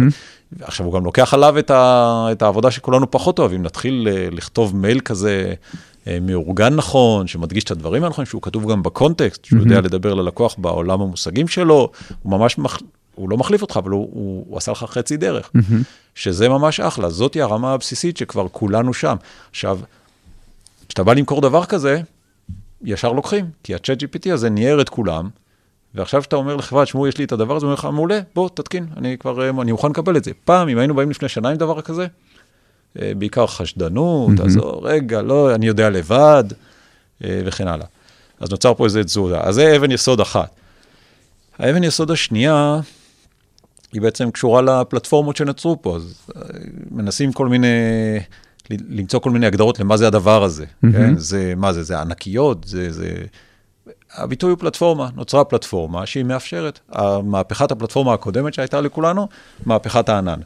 [0.60, 2.28] עכשיו, הוא גם לוקח עליו את, ה...
[2.32, 3.62] את העבודה שכולנו פחות אוהבים.
[3.62, 5.54] נתחיל אה, לכתוב מייל כזה
[6.22, 11.00] מאורגן נכון, שמדגיש את הדברים הנכונים, שהוא כתוב גם בקונטקסט, שהוא יודע לדבר ללקוח בעולם
[11.00, 11.90] המושגים שלו,
[12.22, 12.78] הוא ממש, מח...
[13.14, 15.50] הוא לא מחליף אותך, אבל הוא, הוא, הוא עשה לך חצי דרך,
[16.14, 17.10] שזה ממש אחלה.
[17.10, 19.16] זאתי הרמה הבסיסית שכבר כולנו שם.
[19.50, 19.78] עכשיו,
[20.88, 22.00] כשאתה בא למכור דבר כזה,
[22.84, 25.28] ישר לוקחים, כי ה-chat GPT הזה ניער את כולם,
[25.94, 28.48] ועכשיו שאתה אומר לחברה, תשמעו, יש לי את הדבר הזה, הוא אומר לך, מעולה, בוא,
[28.54, 30.30] תתקין, אני כבר, אה, אני מוכן לקבל את זה.
[30.44, 32.08] פעם, אם היינו באים לפני שנה עם דבר כזה, אה,
[32.96, 36.44] בעיקר חשדנות, אז או, רגע, לא, אני יודע לבד,
[37.24, 37.86] אה, וכן הלאה.
[38.40, 39.40] אז נוצר פה איזה תזוזה.
[39.40, 40.50] אז זה אבן יסוד אחת.
[41.58, 42.80] האבן יסוד השנייה,
[43.92, 46.42] היא בעצם קשורה לפלטפורמות שנוצרו פה, אז אה,
[46.90, 47.68] מנסים כל מיני,
[48.70, 50.94] למצוא כל מיני הגדרות למה זה הדבר הזה, מהמם.
[50.94, 51.18] כן?
[51.18, 53.14] זה, מה זה, זה ענקיות, זה, זה...
[54.14, 56.80] הביטוי הוא פלטפורמה, נוצרה פלטפורמה שהיא מאפשרת.
[57.24, 59.28] מהפכת הפלטפורמה הקודמת שהייתה לכולנו,
[59.66, 60.40] מהפכת הענן.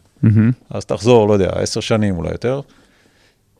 [0.70, 2.60] אז תחזור, לא יודע, עשר שנים אולי יותר.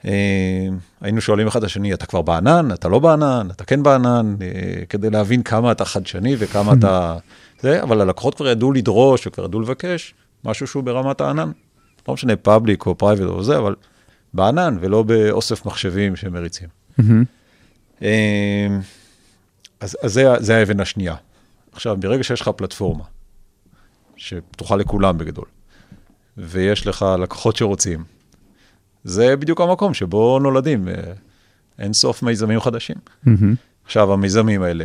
[0.05, 0.69] אה,
[1.01, 4.87] היינו שואלים אחד את השני, אתה כבר בענן, אתה לא בענן, אתה כן בענן, אה,
[4.89, 7.17] כדי להבין כמה אתה חדשני וכמה אתה...
[7.61, 11.51] זה, אבל הלקוחות כבר ידעו לדרוש וכבר ידעו לבקש משהו שהוא ברמת הענן.
[12.09, 13.75] לא משנה public או private או זה, אבל
[14.35, 16.69] בענן ולא באוסף מחשבים שמריצים.
[19.81, 21.15] אז, אז זה, זה האבן השנייה.
[21.73, 23.05] עכשיו, ברגע שיש לך פלטפורמה,
[24.17, 25.45] שפתוחה לכולם בגדול,
[26.37, 28.05] ויש לך לקוחות שרוצים,
[29.05, 30.95] זה בדיוק המקום שבו נולדים אה,
[31.79, 32.97] אין סוף מיזמים חדשים.
[33.85, 34.85] עכשיו, המיזמים האלה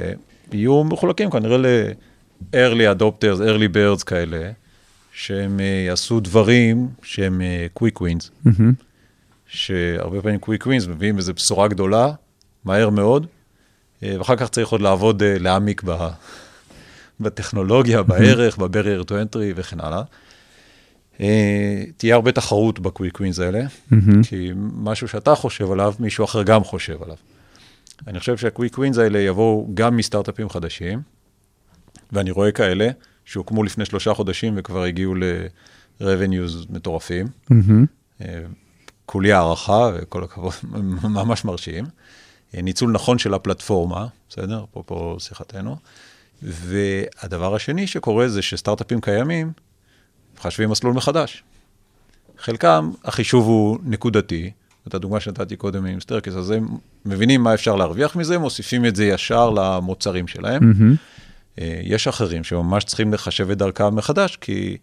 [0.51, 4.51] יהיו מחולקים כנראה ל-early adopters, early birds כאלה,
[5.13, 8.49] שהם אה, יעשו דברים שהם אה, quick wins,
[9.47, 12.11] שהרבה פעמים quick wins מביאים איזו בשורה גדולה,
[12.65, 13.27] מהר מאוד,
[14.01, 16.07] ואחר כך צריך עוד לעבוד, להעמיק ב...
[17.21, 20.01] בטכנולוגיה, בערך, ב-barrier to entry וכן הלאה.
[21.21, 23.59] אה, תהיה הרבה תחרות בקוויק ווינס האלה,
[24.23, 27.15] כי משהו שאתה חושב עליו, מישהו אחר גם חושב עליו.
[28.07, 31.01] אני חושב שהקוויק ווינס האלה יבואו גם מסטארט-אפים חדשים,
[32.11, 32.89] ואני רואה כאלה
[33.25, 37.27] שהוקמו לפני שלושה חודשים וכבר הגיעו ל-revenues מטורפים.
[38.21, 38.39] אה,
[39.05, 40.53] כולי הערכה, וכל הכבוד,
[41.19, 41.85] ממש מרשים.
[42.53, 44.63] ניצול נכון של הפלטפורמה, בסדר?
[44.71, 45.75] אפרופו שיחתנו.
[46.41, 49.51] והדבר השני שקורה זה שסטארט-אפים קיימים,
[50.37, 51.43] מחשבים מסלול מחדש.
[52.37, 54.51] חלקם, החישוב הוא נקודתי,
[54.87, 56.67] את הדוגמה שנתתי קודם עם סטרקס, אז הם
[57.05, 60.71] מבינים מה אפשר להרוויח מזה, מוסיפים את זה ישר למוצרים שלהם.
[60.71, 61.61] Mm-hmm.
[61.83, 64.77] יש אחרים שממש צריכים לחשב את דרכם מחדש, כי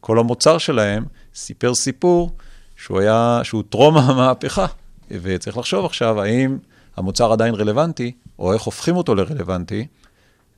[0.00, 1.04] כל המוצר שלהם
[1.34, 2.30] סיפר סיפור
[2.76, 4.66] שהוא היה, שהוא טרום המהפכה,
[5.10, 6.58] וצריך לחשוב עכשיו האם
[7.00, 9.86] המוצר עדיין רלוונטי, או איך הופכים אותו לרלוונטי,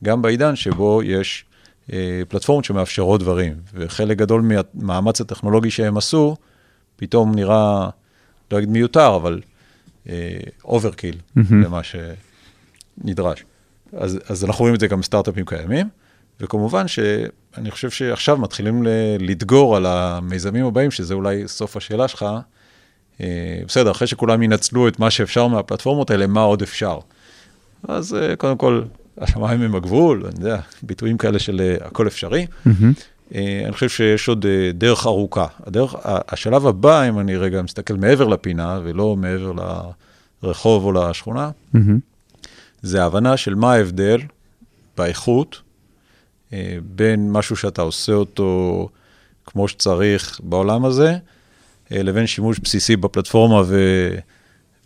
[0.04, 1.44] גם בעידן שבו יש
[1.92, 4.42] אה, פלטפורמות שמאפשרות דברים, וחלק גדול
[4.74, 5.96] מהמאמץ הטכנולוגי שהם
[6.96, 7.88] פתאום נראה,
[8.50, 9.40] לא אגיד מיותר, אבל
[10.64, 11.54] overkill uh, mm-hmm.
[11.54, 13.44] למה שנדרש.
[13.96, 15.88] אז, אז אנחנו רואים את זה גם בסטארט-אפים קיימים,
[16.40, 18.82] וכמובן שאני חושב שעכשיו מתחילים
[19.18, 22.26] לדגור על המיזמים הבאים, שזה אולי סוף השאלה שלך.
[23.18, 23.22] Uh,
[23.68, 26.98] בסדר, אחרי שכולם ינצלו את מה שאפשר מהפלטפורמות האלה, מה עוד אפשר?
[27.88, 28.82] אז uh, קודם כל,
[29.18, 32.46] השמיים הם הגבול, אני יודע, ביטויים כאלה של אה, הכל אפשרי.
[32.66, 33.34] Mm-hmm.
[33.34, 35.46] אני חושב שיש עוד אה, דרך ארוכה.
[35.66, 39.52] הדרך, השלב הבא, אם אני רגע מסתכל מעבר לפינה ולא מעבר
[40.42, 41.78] לרחוב או לשכונה, mm-hmm.
[42.82, 44.20] זה ההבנה של מה ההבדל
[44.96, 45.60] באיכות
[46.84, 48.88] בין משהו שאתה עושה אותו
[49.46, 51.16] כמו שצריך בעולם הזה,
[51.92, 53.76] לבין שימוש בסיסי בפלטפורמה ו...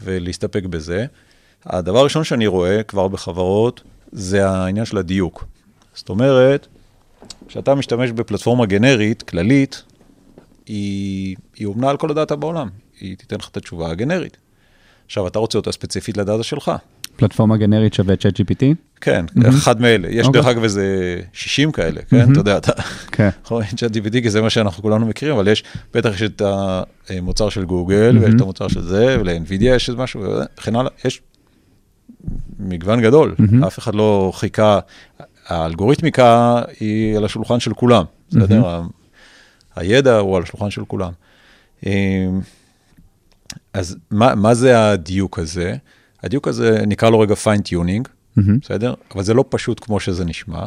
[0.01, 1.07] ולהסתפק בזה.
[1.67, 3.83] הדבר הראשון שאני רואה כבר בחברות,
[4.13, 5.45] זה העניין של הדיוק.
[5.95, 6.67] זאת אומרת,
[7.49, 9.83] כשאתה משתמש בפלטפורמה גנרית, כללית,
[10.67, 12.69] היא, היא אומנה על כל הדאטה בעולם,
[13.01, 14.37] היא תיתן לך את התשובה הגנרית.
[15.07, 16.73] עכשיו, אתה רוצה אותה ספציפית לדאטה שלך.
[17.17, 18.65] פלטפורמה גנרית שווה ChatGPT?
[19.01, 19.49] כן, mm-hmm.
[19.49, 20.09] אחד מאלה.
[20.11, 20.31] יש okay.
[20.31, 22.23] דרך אגב איזה 60 כאלה, כן?
[22.23, 22.33] Mm-hmm.
[22.33, 22.73] אתה יודע, אתה
[23.13, 23.29] כן.
[23.51, 25.65] לראות ChatGPT, כי זה מה שאנחנו כולנו מכירים, אבל יש,
[25.95, 26.43] בטח יש את
[27.11, 28.23] המוצר של גוגל, mm-hmm.
[28.23, 30.23] ויש את המוצר של זה, ול-NVIDIA יש איזה משהו,
[30.59, 30.91] וכן הלאה.
[31.05, 31.23] יש
[32.59, 33.67] מגוון גדול, mm-hmm.
[33.67, 34.79] אף אחד לא חיכה,
[35.47, 38.39] האלגוריתמיקה היא על השולחן של כולם, mm-hmm.
[38.39, 38.81] בסדר?
[39.77, 41.13] הידע הוא על השולחן של כולם.
[41.87, 42.41] אמ,
[43.73, 45.77] אז מה, מה זה הדיוק הזה?
[46.23, 48.43] הדיוק הזה, נקרא לו רגע fine-tuning, mm-hmm.
[48.63, 48.95] בסדר?
[49.15, 50.67] אבל זה לא פשוט כמו שזה נשמע,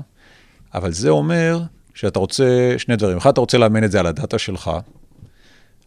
[0.74, 1.60] אבל זה אומר
[1.94, 3.18] שאתה רוצה שני דברים.
[3.18, 4.72] אחד, אתה רוצה לאמן את זה על הדאטה שלך,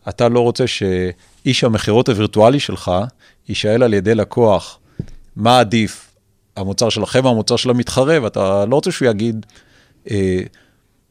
[0.08, 2.90] אתה לא רוצה שאיש המכירות הווירטואלי שלך
[3.48, 4.78] יישאל על ידי לקוח
[5.36, 6.14] מה עדיף,
[6.56, 9.46] המוצר שלכם או המוצר של המתחרה, ואתה לא רוצה שהוא יגיד,
[10.10, 10.40] אה,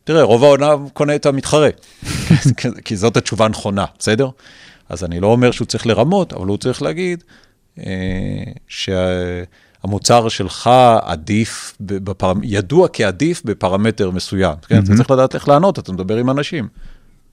[0.03, 1.69] תראה, רוב העונה קונה את המתחרה,
[2.85, 4.29] כי זאת התשובה הנכונה, בסדר?
[4.89, 7.23] אז אני לא אומר שהוא צריך לרמות, אבל הוא צריך להגיד
[8.67, 10.69] שהמוצר שלך
[11.01, 12.33] עדיף, בפר...
[12.43, 14.77] ידוע כעדיף בפרמטר מסוים, כן?
[14.77, 14.83] Mm-hmm.
[14.83, 16.67] אתה צריך לדעת איך לענות, אתה מדבר עם אנשים,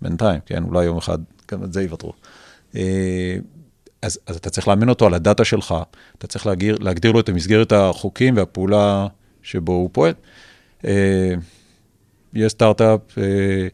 [0.03, 0.63] בינתיים, כן?
[0.65, 1.19] אולי יום אחד
[1.53, 2.13] גם את זה יוותרו.
[2.77, 3.37] אה,
[4.03, 5.75] אז, אז אתה צריך לאמן אותו על הדאטה שלך,
[6.19, 9.07] אתה צריך להגדיר, להגדיר לו את המסגרת החוקים והפעולה
[9.43, 10.15] שבו הוא פועל.
[10.85, 11.35] אה,
[12.35, 13.69] יש סטארט-אפ אה,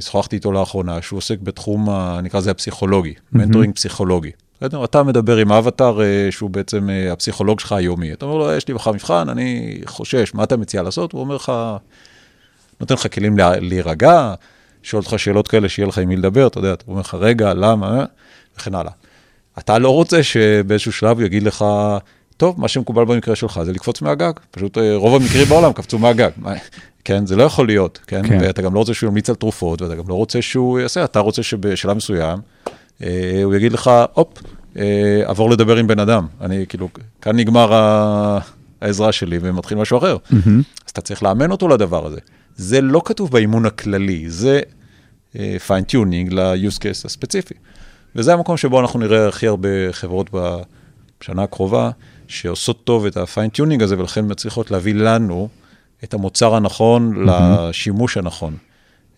[0.00, 1.88] ששוחחתי איתו לאחרונה, שהוא עוסק בתחום,
[2.22, 3.74] נקרא לזה הפסיכולוגי, mentoring.
[3.74, 4.30] פסיכולוגי.
[4.60, 4.84] בסדר?
[4.84, 8.12] אתה מדבר עם האבטר אה, שהוא בעצם אה, הפסיכולוג שלך היומי.
[8.12, 11.12] אתה אומר לו, יש לי מבחן, אני חושש, מה אתה מציע לעשות?
[11.12, 11.52] הוא אומר לך,
[12.80, 14.34] נותן לך כלים להירגע,
[14.82, 17.54] שואל אותך שאלות כאלה, שיהיה לך עם מי לדבר, אתה יודע, הוא אומר לך, רגע,
[17.54, 18.04] למה,
[18.58, 18.92] וכן הלאה.
[19.58, 21.64] אתה לא רוצה שבאיזשהו שלב הוא יגיד לך,
[22.36, 24.32] טוב, מה שמקובל במקרה שלך זה לקפוץ מהגג.
[24.50, 26.30] פשוט אה, רוב המקרים בעולם קפצו מהגג.
[26.36, 26.52] מה-
[27.04, 28.28] כן, זה לא יכול להיות, כן?
[28.28, 28.38] כן.
[28.40, 31.18] ואתה גם לא רוצה שהוא ימליץ על תרופות, ואתה גם לא רוצה שהוא יעשה, אתה
[31.20, 32.38] רוצה שבשלב מסוים,
[33.02, 34.28] אה, הוא יגיד לך, הופ,
[34.78, 34.82] אה,
[35.24, 36.26] עבור לדבר עם בן אדם.
[36.40, 36.88] אני, כאילו,
[37.22, 38.38] כאן נגמר ה...
[38.80, 40.16] העזרה שלי ומתחיל משהו אחר.
[40.86, 42.18] אז אתה צריך לאמן אותו לדבר הזה.
[42.56, 44.60] זה לא כתוב באימון הכללי, זה
[45.66, 47.54] fine-tuning ל-use case הספציפי.
[48.16, 50.30] וזה המקום שבו אנחנו נראה הכי הרבה חברות
[51.20, 51.90] בשנה הקרובה,
[52.28, 55.48] שעושות טוב את ה fine-tuning הזה, ולכן מצליחות להביא לנו
[56.04, 58.56] את המוצר הנכון לשימוש הנכון.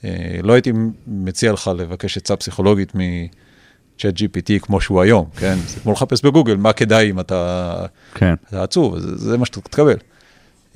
[0.04, 0.72] אה, לא הייתי
[1.07, 5.59] מציע לך לבקש עצה פסיכולוגית מ- ChatGPT כמו שהוא היום, כן?
[5.66, 8.34] זה כמו לחפש בגוגל, מה כדאי אם אתה, כן.
[8.48, 9.96] אתה עצוב, זה, זה מה שאתה תקבל.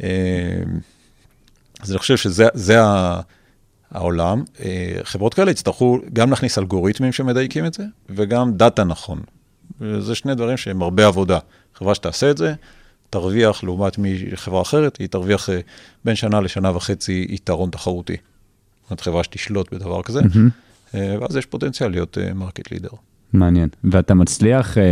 [0.03, 0.09] אה,
[1.81, 2.76] אז אני חושב שזה
[3.91, 4.45] העולם.
[4.64, 9.20] אה, חברות כאלה יצטרכו גם להכניס אלגוריתמים שמדייקים את זה, וגם דאטה נכון.
[9.99, 11.39] זה שני דברים שהם הרבה עבודה.
[11.75, 12.55] חברה שתעשה את זה,
[13.11, 15.61] תרוויח לעומת מחברה אחרת, היא תרוויח אה,
[16.05, 18.16] בין שנה לשנה וחצי יתרון תחרותי.
[18.83, 20.21] זאת אומרת, חברה שתשלוט בדבר כזה,
[20.95, 22.91] אה, ואז יש פוטנציאל להיות market leader.
[23.33, 23.68] מעניין.
[23.85, 24.83] ואתה מצליח אה,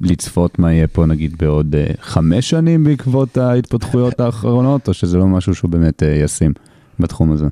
[0.00, 5.26] לצפות מה יהיה פה נגיד בעוד אה, חמש שנים בעקבות ההתפתחויות האחרונות, או שזה לא
[5.26, 6.52] משהו שהוא באמת אה, ישים
[7.00, 7.46] בתחום הזה?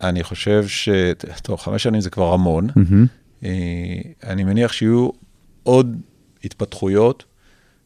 [0.00, 0.88] אני חושב ש...
[1.42, 2.68] טוב, חמש שנים זה כבר המון.
[2.76, 3.06] מהמם.
[3.44, 3.50] אה,
[4.26, 5.08] אני מניח שיהיו
[5.62, 5.96] עוד
[6.44, 7.24] התפתחויות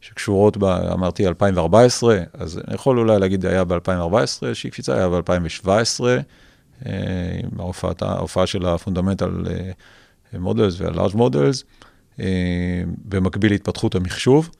[0.09, 4.15] שקשורות, ב, אמרתי, 2014, אז אני יכול אולי להגיד, היה ב-2014
[4.47, 5.69] איזושהי קפיצה, היה ב-2017,
[6.85, 9.31] עם ההופעת- ההופעה של ה fundamental
[10.39, 11.65] models וה large models,
[13.05, 14.51] במקביל להתפתחות המחשוב.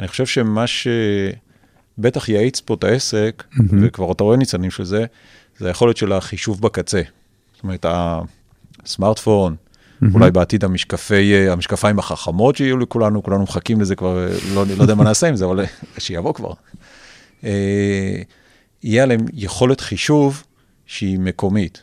[0.00, 3.44] אני חושב שמה שבטח יאיץ פה את העסק,
[3.82, 5.04] וכבר אתה רואה ניצנים של זה,
[5.58, 7.02] זה היכולת של החישוב בקצה.
[7.54, 7.86] זאת אומרת,
[8.84, 9.56] הסמארטפון,
[10.14, 14.82] אולי בעתיד המשקפי, אה, המשקפיים החכמות שיהיו לכולנו, כולנו מחכים לזה כבר, אה, לא, לא
[14.82, 15.66] יודע מה נעשה עם זה, אבל אה,
[15.98, 16.52] שיבוא כבר.
[17.44, 18.22] אה,
[18.82, 20.42] יהיה עליהם יכולת חישוב
[20.86, 21.82] שהיא מקומית.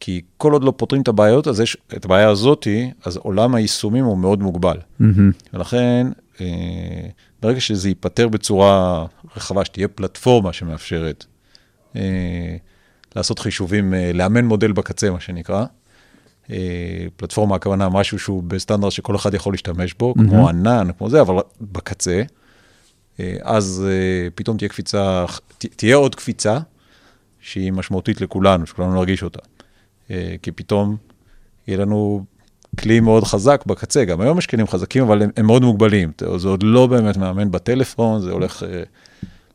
[0.00, 4.04] כי כל עוד לא פותרים את הבעיות, אז יש, את הבעיה הזאתי, אז עולם היישומים
[4.04, 4.76] הוא מאוד מוגבל.
[4.98, 5.30] מהמם.
[5.54, 6.06] ולכן,
[6.40, 6.46] אה,
[7.42, 11.24] ברגע שזה ייפתר בצורה רחבה, שתהיה פלטפורמה שמאפשרת
[11.96, 12.56] אה,
[13.16, 15.64] לעשות חישובים, אה, לאמן מודל בקצה, מה שנקרא,
[17.16, 21.34] פלטפורמה, הכוונה, משהו שהוא בסטנדרט שכל אחד יכול להשתמש בו, כמו ענן, כמו זה, אבל
[21.60, 22.22] בקצה,
[23.20, 25.24] אה, אז אה, פתאום תהיה קפיצה,
[25.58, 26.58] תהיה עוד קפיצה
[27.40, 29.38] שהיא משמעותית לכולנו, שכולנו נרגיש אותה.
[30.10, 30.96] אה, כי פתאום
[31.66, 32.24] יהיה לנו
[32.80, 36.12] כלי מאוד חזק בקצה, גם היום יש כלים חזקים, אבל הם, הם מאוד מוגבלים.
[36.36, 38.82] זה עוד לא באמת מאמן בטלפון, זה הולך אה,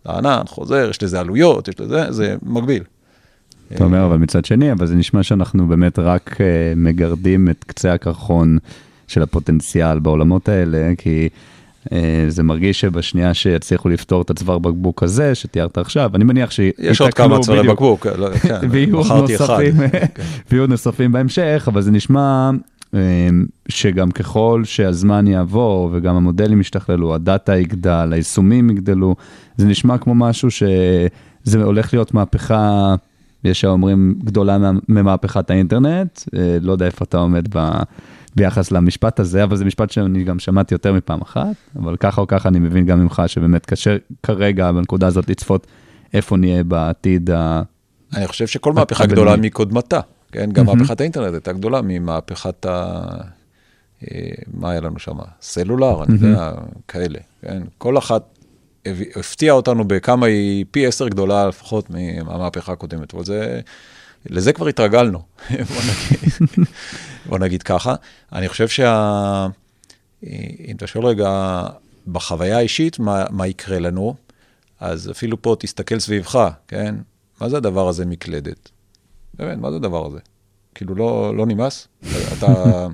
[0.05, 2.83] לענן, חוזר, יש לזה עלויות, יש לזה, זה מגביל.
[3.75, 7.93] אתה אומר, אבל מצד שני, אבל זה נשמע שאנחנו באמת רק אה, מגרדים את קצה
[7.93, 8.57] הקרחון
[9.07, 11.29] של הפוטנציאל בעולמות האלה, כי
[11.91, 16.89] אה, זה מרגיש שבשנייה שיצליחו לפתור את הצוואר בקבוק הזה, שתיארת עכשיו, אני מניח שיתקנו
[16.89, 17.67] יש עוד כמה צווארי.
[17.67, 19.59] בקבוק, לא, כן, ויהיו בחרתי אחד.
[19.59, 20.23] נוספים, כן.
[20.51, 22.49] ויהיו נוספים בהמשך, אבל זה נשמע
[22.93, 22.99] אה,
[23.67, 29.15] שגם ככל שהזמן יעבור וגם המודלים ישתכללו, הדאטה יגדל, היישומים יגדלו,
[29.57, 32.95] זה נשמע כמו משהו שזה הולך להיות מהפכה,
[33.43, 37.69] יש האומרים גדולה מה- ממהפכת האינטרנט, אה, לא יודע איפה אתה עומד ב...
[38.35, 42.27] ביחס למשפט הזה, אבל זה משפט שאני גם שמעתי יותר מפעם אחת, אבל ככה או
[42.27, 45.67] ככה אני מבין גם ממך שבאמת קשה כרגע בנקודה הזאת לצפות
[46.13, 47.61] איפה נהיה בעתיד ה...
[48.15, 49.05] אני חושב שכל מהפכה.
[49.05, 49.99] גדולה מקודמתה,
[50.31, 50.49] כן?
[50.53, 52.95] גם מהפכת האינטרנט הייתה גדולה ממהפכת ה...
[54.11, 55.17] אה, מה היה לנו שם?
[55.41, 56.51] סלולר, אני יודע,
[56.87, 57.61] כאלה, כן?
[57.77, 58.38] כל אחת
[59.15, 63.61] הפתיעה אותנו בכמה היא פי עשר גדולה לפחות מהמהפכה הקודמת, אבל זה...
[64.25, 66.67] לזה כבר התרגלנו, בוא נגיד,
[67.25, 67.95] בוא נגיד ככה.
[68.33, 69.47] אני חושב שה...
[70.23, 71.61] אם אתה שואל רגע,
[72.07, 74.15] בחוויה האישית, מה, מה יקרה לנו,
[74.79, 76.95] אז אפילו פה תסתכל סביבך, כן?
[77.41, 78.69] מה זה הדבר הזה מקלדת?
[79.33, 80.19] באמת, מה זה הדבר הזה?
[80.75, 81.87] כאילו, לא, לא נמאס?
[82.37, 82.87] אתה...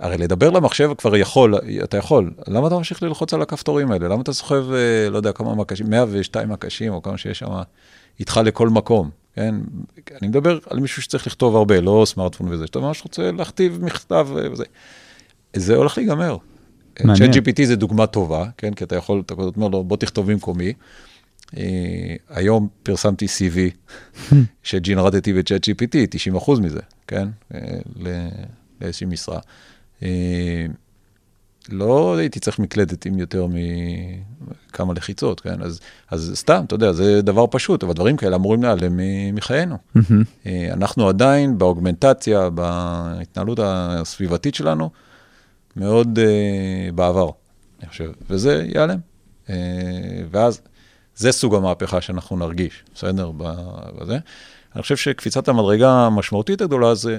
[0.00, 2.32] הרי לדבר למחשב כבר יכול, אתה יכול.
[2.48, 4.08] למה אתה ממשיך ללחוץ על הכפתורים האלה?
[4.08, 7.48] למה אתה סוחב, אה, לא יודע כמה מקשים, 102 מקשים, או כמה שיש שם,
[8.20, 9.54] איתך לכל מקום, כן?
[10.22, 14.28] אני מדבר על מישהו שצריך לכתוב הרבה, לא סמארטפון וזה, שאתה ממש רוצה להכתיב מכתב
[14.36, 14.64] אה, וזה.
[15.56, 16.36] זה הולך להיגמר.
[17.04, 17.32] מעניין.
[17.32, 18.74] צ'אט GPT זה דוגמה טובה, כן?
[18.74, 20.72] כי אתה יכול, אתה אומר לו, בוא תכתוב במקומי.
[21.46, 21.52] Uh,
[22.28, 23.92] היום פרסמתי CV
[24.62, 25.96] שג'ינרטתי בצ'אט GPT,
[26.36, 27.28] 90% מזה, כן?
[28.80, 29.38] לאיזושהי משרה.
[30.00, 30.04] Uh,
[31.68, 35.62] לא הייתי צריך מקלדת עם יותר מכמה לחיצות, כן?
[35.62, 35.80] אז,
[36.10, 39.00] אז סתם, אתה יודע, זה דבר פשוט, אבל דברים כאלה אמורים להיעלם
[39.32, 39.76] מחיינו.
[40.46, 44.90] אה, אנחנו עדיין באוגמנטציה, בהתנהלות הסביבתית שלנו,
[45.76, 47.30] מאוד uh, בעבר,
[47.80, 48.98] אני חושב, וזה ייעלם.
[49.50, 49.54] אה,
[50.30, 50.60] ואז
[51.16, 53.30] זה סוג המהפכה שאנחנו נרגיש, בסדר?
[53.98, 54.18] בזה.
[54.74, 57.18] אני חושב שקפיצת המדרגה המשמעותית הגדולה זה,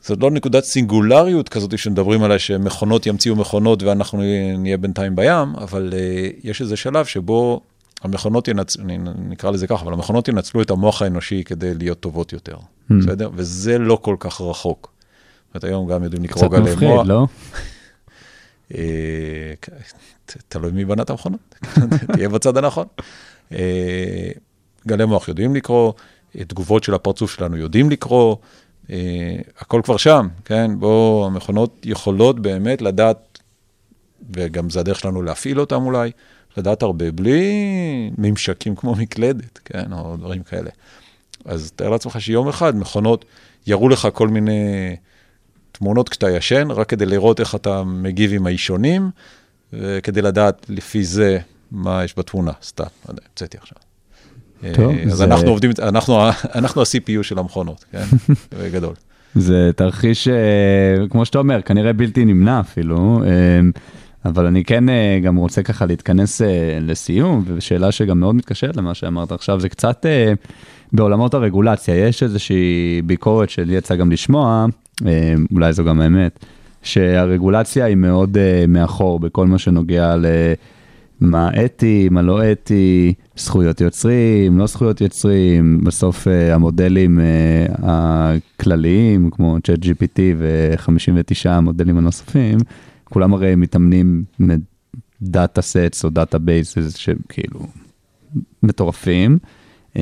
[0.00, 4.22] זאת לא נקודת סינגולריות כזאת שמדברים עליה, שמכונות ימציאו מכונות ואנחנו
[4.58, 7.60] נהיה בינתיים בים, אבל uh, יש איזה שלב שבו
[8.02, 8.84] המכונות ינצלו,
[9.18, 12.94] נקרא לזה ככה, אבל המכונות ינצלו את המוח האנושי כדי להיות טובות יותר, mm.
[12.94, 13.30] בסדר?
[13.34, 14.92] וזה לא כל כך רחוק.
[15.46, 16.70] זאת אומרת, היום גם יודעים לקרוא גלי מוח.
[16.70, 17.26] קצת מפחיד, לא?
[18.74, 19.52] אה,
[20.48, 21.54] תלוי מי בנה את המכונות,
[22.12, 22.86] תהיה בצד הנכון.
[23.52, 24.30] אה,
[24.86, 25.92] גלי מוח יודעים לקרוא,
[26.36, 28.36] תגובות של הפרצוף שלנו יודעים לקרוא,
[28.90, 30.70] אה, הכל כבר שם, כן?
[30.78, 33.38] בואו, המכונות יכולות באמת לדעת,
[34.30, 36.10] וגם זה הדרך שלנו להפעיל אותם אולי,
[36.56, 39.92] לדעת הרבה בלי ממשקים כמו מקלדת, כן?
[39.92, 40.70] או דברים כאלה.
[41.44, 43.24] אז תאר לעצמך שיום אחד מכונות
[43.66, 44.96] יראו לך כל מיני
[45.72, 49.10] תמונות כשאתה ישן, רק כדי לראות איך אתה מגיב עם האישונים,
[49.72, 51.38] וכדי לדעת לפי זה
[51.70, 53.87] מה יש בתמונה, סתם, לא יודע, המצאתי עכשיו.
[54.74, 55.24] טוב, אז זה...
[55.24, 56.20] אנחנו עובדים, אנחנו,
[56.54, 58.04] אנחנו ה-CPU של המכונות, כן?
[58.58, 58.94] בגדול.
[59.34, 63.30] זה תרחיש, אה, כמו שאתה אומר, כנראה בלתי נמנע אפילו, אה,
[64.24, 66.40] אבל אני כן אה, גם רוצה ככה להתכנס
[66.80, 70.06] לסיום, ושאלה שגם מאוד מתקשרת למה שאמרת עכשיו, זה קצת
[70.92, 74.66] בעולמות הרגולציה, יש איזושהי ביקורת שלי יצא גם לשמוע,
[75.52, 76.44] אולי זו גם האמת,
[76.82, 78.36] שהרגולציה היא מאוד
[78.68, 80.26] מאחור בכל מה שנוגע ל...
[81.20, 89.30] מה אתי, מה לא אתי, זכויות יוצרים, לא זכויות יוצרים, בסוף uh, המודלים uh, הכלליים,
[89.30, 92.58] כמו ChatGPT ו-59 המודלים הנוספים,
[93.04, 97.60] כולם הרי מתאמנים מ data sets או data bases שכאילו
[98.62, 99.38] מטורפים.
[99.94, 100.00] אה,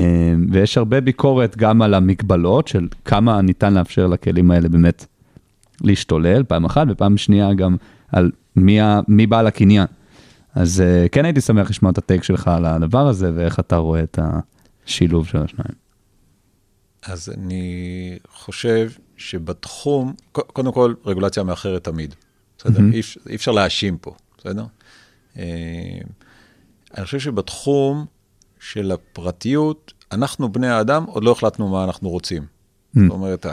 [0.51, 5.07] ויש הרבה ביקורת גם על המגבלות של כמה ניתן לאפשר לכלים האלה באמת
[5.81, 7.77] להשתולל, פעם אחת, ופעם שנייה גם
[8.13, 9.87] על מי, מי בעל הקניין.
[10.57, 13.77] אז אה, כן הייתי שמח לשמוע את ה take שלך על הדבר הזה, ואיך אתה
[13.77, 14.19] רואה את
[14.87, 15.75] השילוב של השניים.
[17.03, 22.15] אז אני חושב שבתחום, קודם כל, רגולציה מאחרת תמיד,
[22.59, 22.79] בסדר?
[22.79, 22.95] Mm-hmm.
[22.95, 23.01] אי,
[23.31, 24.65] אי אפשר להאשים פה, בסדר?
[25.35, 25.39] Uh,
[26.97, 28.07] אני חושב שבתחום
[28.61, 32.43] של הפרטיות, אנחנו בני האדם עוד לא החלטנו מה אנחנו רוצים.
[32.43, 33.01] Mm-hmm.
[33.01, 33.47] זאת אומרת,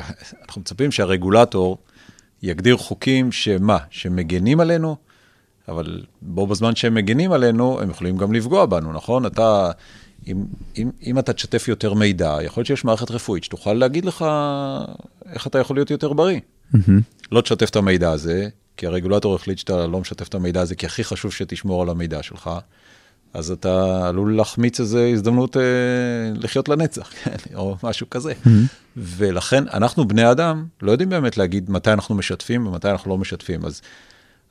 [0.48, 1.78] אנחנו מצפים שהרגולטור
[2.44, 4.96] יגדיר חוקים שמה, שמגנים עלינו,
[5.68, 9.26] אבל בו בזמן שהם מגינים עלינו, הם יכולים גם לפגוע בנו, נכון?
[9.26, 9.72] אתה,
[10.28, 10.46] אם,
[10.78, 14.26] אם, אם אתה תשתף יותר מידע, יכול להיות שיש מערכת רפואית שתוכל להגיד לך
[15.34, 16.40] איך אתה יכול להיות יותר בריא.
[16.76, 16.78] Mm-hmm.
[17.32, 18.48] לא תשתף את המידע הזה,
[18.78, 22.24] כי הרגולטור החליט שאתה לא משתף את המידע הזה, כי הכי חשוב שתשמור על המידע
[22.24, 22.50] שלך.
[23.34, 25.62] אז אתה עלול להחמיץ איזו הזדמנות אה,
[26.36, 28.32] לחיות לנצח, כן, או משהו כזה.
[28.32, 28.50] Mm-hmm.
[28.98, 33.66] ולכן אנחנו בני אדם לא יודעים באמת להגיד מתי אנחנו משתפים ומתי אנחנו לא משתפים.
[33.66, 33.82] אז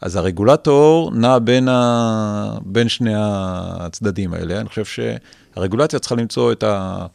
[0.02, 2.58] אז הרגולטור נע בין, ה...
[2.64, 4.60] בין שני הצדדים האלה.
[4.60, 7.06] אני חושב שהרגולציה צריכה למצוא את, ה...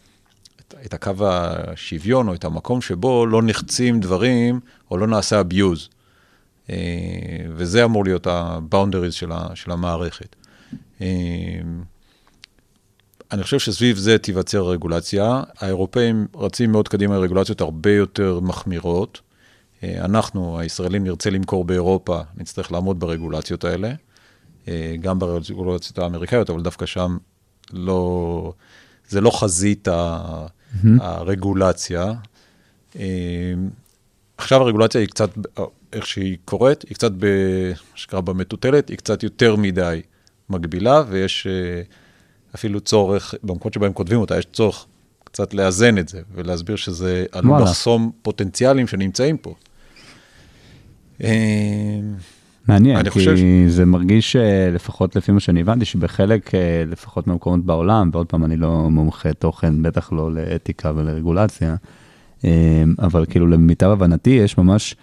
[0.86, 4.60] את הקו השוויון או את המקום שבו לא נחצים דברים
[4.92, 5.90] או לא נעשה abuse.
[6.70, 6.76] אה,
[7.56, 9.48] וזה אמור להיות ה-boundaries של, ה...
[9.56, 10.36] של המערכת.
[11.02, 11.08] אה,
[13.32, 15.44] אני חושב שסביב זה תיווצר רגולציה.
[15.60, 19.27] האירופאים רצים מאוד קדימה לרגולציות הרבה יותר מחמירות.
[19.84, 23.92] אה, אנחנו, הישראלים, נרצה למכור באירופה, נצטרך לעמוד ברגולציות האלה,
[24.68, 27.18] אה, גם ברגולציות האמריקאיות, אבל דווקא שם
[27.74, 28.54] לא,
[29.10, 29.88] זה לא חזית
[31.00, 32.14] הרגולציה.
[33.00, 33.54] אה,
[34.38, 35.30] עכשיו הרגולציה היא קצת,
[35.94, 40.02] איך שהיא קורית, היא קצת, מה שנקרא במטוטלת, היא קצת יותר מדי
[40.50, 41.48] מגבילה, ויש
[42.56, 44.86] אפילו צורך, במקומות שבהם כותבים אותה, יש צורך
[45.24, 49.56] קצת לאזן את זה, ולהסביר שזה עלול לחסום פוטנציאלים שנמצאים פה.
[51.24, 52.00] אה,
[52.68, 53.36] מעניין, כי חושב...
[53.68, 58.46] זה מרגיש, אה, לפחות לפי מה שאני הבנתי, שבחלק, אה, לפחות מהמקומות בעולם, ועוד פעם,
[58.46, 61.76] אני לא מומחה תוכן, בטח לא לאתיקה ולרגולציה,
[63.00, 64.96] אבל כאילו למיטב הבנתי, יש ממש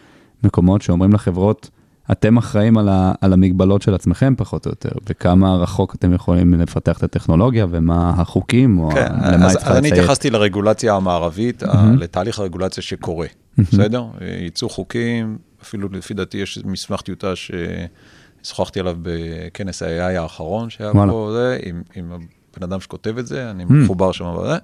[0.45, 1.71] מקומות שאומרים לחברות,
[2.13, 6.55] אתם אחראים על, ה, על המגבלות של עצמכם פחות או יותר, וכמה רחוק אתם יכולים
[6.55, 9.77] לפתח את הטכנולוגיה, ומה החוקים, או כן, למה היא צריכה לציית.
[9.77, 11.77] אני התייחסתי לרגולציה המערבית, mm-hmm.
[11.99, 13.63] לתהליך הרגולציה שקורה, mm-hmm.
[13.63, 14.05] בסדר?
[14.43, 21.13] ייצאו חוקים, אפילו לפי דעתי יש מסמך טיוטה ששוחחתי עליו בכנס ה-AI האחרון שהיה וואלה.
[21.13, 23.73] פה, זה, עם, עם הבן אדם שכותב את זה, אני mm.
[23.73, 24.59] מחובר שם בזה.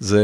[0.00, 0.22] זה,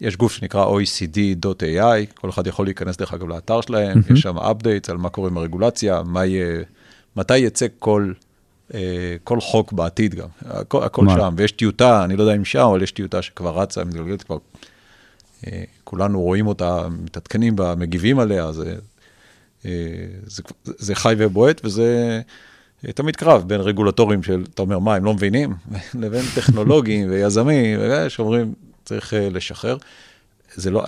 [0.00, 4.12] יש גוף שנקרא OECD.ai, כל אחד יכול להיכנס דרך אגב לאתר שלהם, mm-hmm.
[4.12, 6.62] יש שם updates על מה קורה עם הרגולציה, מה יהיה,
[7.16, 8.12] מתי יצא כל,
[8.74, 12.66] אה, כל חוק בעתיד גם, הכל, הכל שם, ויש טיוטה, אני לא יודע אם שם,
[12.70, 14.38] אבל יש טיוטה שכבר רצה, מתגלגלת כבר
[15.46, 18.74] אה, כולנו רואים אותה, מתעדכנים בה, מגיבים עליה, זה,
[19.66, 19.70] אה,
[20.26, 22.20] זה, זה חי ובועט, וזה
[22.86, 25.54] אה, תמיד קרב בין רגולטורים של, אתה אומר, מה, הם לא מבינים?
[26.00, 29.76] לבין טכנולוגים ויזמים, שאומרים, צריך אה, לשחרר.
[30.54, 30.84] זה לא,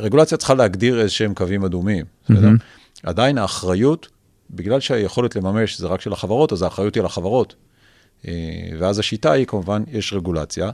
[0.00, 2.50] רגולציה צריכה להגדיר איזה שהם קווים אדומים, בסדר?
[3.02, 4.08] עדיין האחריות,
[4.50, 7.54] בגלל שהיכולת לממש זה רק של החברות, אז האחריות היא על החברות.
[8.28, 8.32] אה,
[8.78, 10.70] ואז השיטה היא, כמובן, יש רגולציה,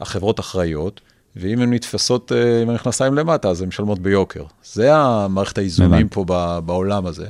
[0.00, 1.00] החברות אחראיות,
[1.36, 4.44] ואם הן נתפסות אה, עם המכנסיים למטה, אז הן משלמות ביוקר.
[4.64, 6.24] זה המערכת האיזונים פה
[6.64, 7.26] בעולם הזה.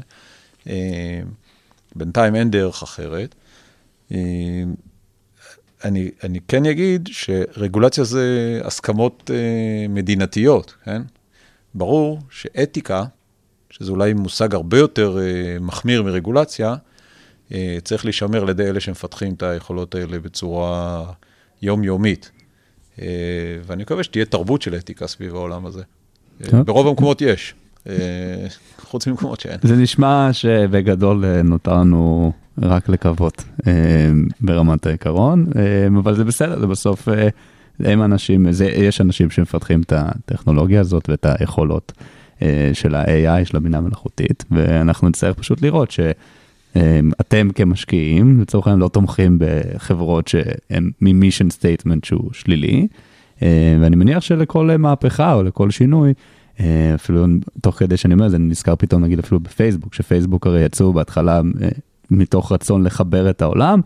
[0.69, 1.21] אה,
[1.97, 3.35] בינתיים אין דרך אחרת.
[5.85, 9.31] אני, אני כן אגיד שרגולציה זה הסכמות
[9.89, 11.03] מדינתיות, כן?
[11.75, 13.05] ברור שאתיקה,
[13.71, 15.19] שזה אולי מושג הרבה יותר
[15.61, 16.75] מחמיר מרגולציה,
[17.53, 21.05] אה, צריך להישמר על ידי אלה שמפתחים את היכולות האלה בצורה
[21.63, 22.31] יומיומית.
[23.03, 23.07] אה,
[23.67, 25.83] ואני מקווה שתהיה תרבות של אתיקה סביב העולם הזה.
[26.45, 26.61] אה, טוב.
[26.63, 27.55] ברוב המקומות יש,
[28.79, 29.59] חוץ ממקומות שאין.
[29.63, 32.33] זה נשמע שבגדול נותר לנו
[32.63, 33.45] רק לקוות
[34.41, 35.47] ברמת העיקרון,
[35.99, 37.09] אבל זה בסדר, זה בסוף,
[37.81, 41.93] הם אנשים, זה, יש אנשים שמפתחים את הטכנולוגיה הזאת ואת היכולות
[42.73, 46.01] של ה-AI, של הבינה מלאכותית, ואנחנו נצטרך פשוט לראות ש...
[46.77, 52.87] אמ, אתם כמשקיעים, לצורך העניין לא תומכים בחברות שהן מ mission statement שהוא שלילי,
[53.43, 53.49] אמ,
[53.81, 56.13] ואני מניח שלכל מהפכה או לכל שינוי,
[56.61, 57.27] אמ, אפילו
[57.61, 61.41] תוך כדי שאני אומר זה, אני נזכר פתאום נגיד אפילו בפייסבוק, שפייסבוק הרי יצאו בהתחלה
[62.11, 63.81] מתוך רצון לחבר את העולם,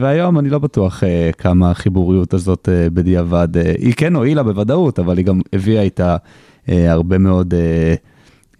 [0.00, 1.02] והיום אני לא בטוח
[1.38, 3.48] כמה החיבוריות הזאת בדיעבד,
[3.78, 6.16] היא כן הועילה בוודאות, אבל היא גם הביאה איתה
[6.68, 7.54] הרבה מאוד...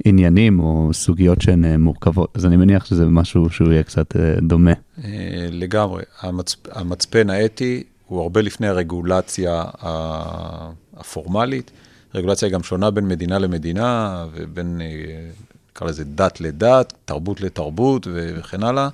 [0.04, 4.34] עניינים או סוגיות שהן אה, מורכבות, אז אני מניח שזה משהו שהוא יהיה קצת אה,
[4.42, 4.72] דומה.
[5.04, 6.02] אה, לגמרי.
[6.20, 6.56] המצ...
[6.72, 9.64] המצפן האתי הוא הרבה לפני הרגולציה
[10.96, 11.70] הפורמלית.
[12.14, 14.80] רגולציה גם שונה בין מדינה למדינה ובין,
[15.70, 18.88] נקרא לזה דת לדת, תרבות לתרבות וכן הלאה.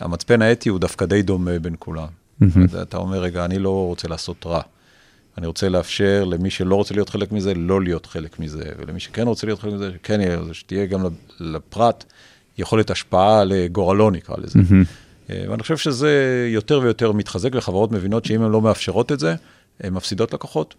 [0.00, 2.06] המצפן האתי הוא דווקא די דומה בין כולם.
[2.42, 2.82] Mm-hmm.
[2.82, 4.62] אתה אומר, רגע, אני לא רוצה לעשות רע.
[5.38, 9.26] אני רוצה לאפשר למי שלא רוצה להיות חלק מזה, לא להיות חלק מזה, ולמי שכן
[9.26, 11.04] רוצה להיות חלק מזה, שכן יהיה, שתהיה גם
[11.40, 12.04] לפרט
[12.58, 14.58] יכולת השפעה לגורלו, נקרא לזה.
[14.58, 15.32] Mm-hmm.
[15.48, 19.34] ואני חושב שזה יותר ויותר מתחזק, וחברות מבינות שאם הן לא מאפשרות את זה,
[19.80, 20.74] הן מפסידות לקוחות.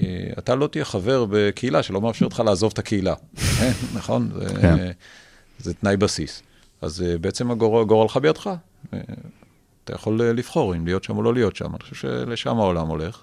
[0.00, 3.14] אה, אתה לא תהיה חבר בקהילה שלא מאפשרת לך לעזוב את הקהילה,
[3.58, 4.30] כן, נכון?
[4.34, 4.90] זה, כן.
[5.58, 6.42] זה תנאי בסיס.
[6.82, 8.50] אז אה, בעצם הגורלך בידך.
[9.84, 11.70] אתה יכול לבחור אם להיות שם או לא להיות שם.
[11.70, 13.22] אני חושב שלשם העולם הולך.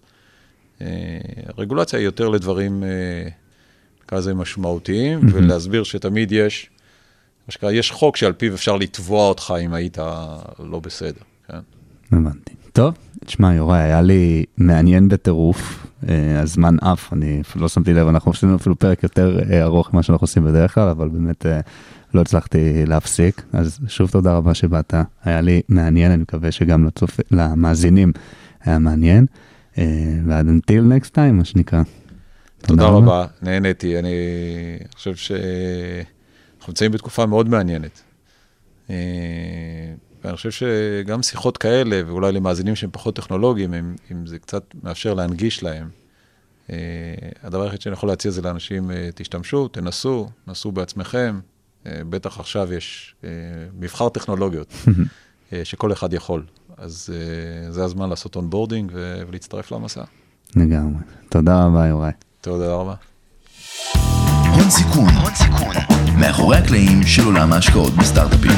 [1.58, 2.90] הרגולציה היא יותר לדברים, אה,
[4.04, 5.34] נקרא לזה משמעותיים, mm-hmm.
[5.34, 6.70] ולהסביר שתמיד יש,
[7.48, 9.98] מה שקרה, יש חוק שעל פיו אפשר לתבוע אותך אם היית
[10.60, 11.58] לא בסדר, כן?
[12.12, 12.54] הבנתי.
[12.74, 12.94] טוב,
[13.26, 18.56] תשמע, יוראי, היה לי מעניין בטירוף, אה, הזמן עף, אני לא שמתי לב, אנחנו עושים
[18.56, 21.46] אפילו פרק יותר אה, ארוך ממה שאנחנו עושים בדרך כלל, אבל באמת
[22.14, 24.94] לא הצלחתי להפסיק, אז שוב תודה רבה שבאת,
[25.24, 27.20] היה לי מעניין, אני מקווה שגם לצופ...
[27.32, 28.12] למאזינים
[28.64, 29.26] היה מעניין.
[29.78, 29.84] אה,
[30.28, 31.82] ועד until next time, מה שנקרא.
[32.58, 34.00] תודה רבה, נהניתי.
[34.00, 34.14] אני
[34.96, 38.02] חושב שאנחנו נמצאים בתקופה מאוד מעניינת.
[38.90, 38.96] אה,
[40.24, 45.14] ואני חושב שגם שיחות כאלה, ואולי למאזינים שהם פחות טכנולוגיים, אם, אם זה קצת מאפשר
[45.14, 45.90] להנגיש להם,
[46.70, 46.76] אה,
[47.44, 51.40] הדבר היחיד שאני יכול להציע זה לאנשים, תשתמשו, תנסו, נסו בעצמכם.
[51.86, 53.16] בטח עכשיו יש
[53.80, 54.74] מבחר טכנולוגיות
[55.64, 56.44] שכל אחד יכול.
[56.78, 58.92] אז אה, זה הזמן לעשות onboarding
[59.28, 60.04] ולהצטרף למסע.
[60.56, 61.02] לגמרי.
[61.30, 62.12] תודה רבה, יוראי.
[62.42, 62.94] תודה רבה.
[64.56, 65.76] הון סיכון, הון סיכון,
[66.20, 68.52] מאחורי הקלעים של עולם ההשקעות בסטארט-אפים.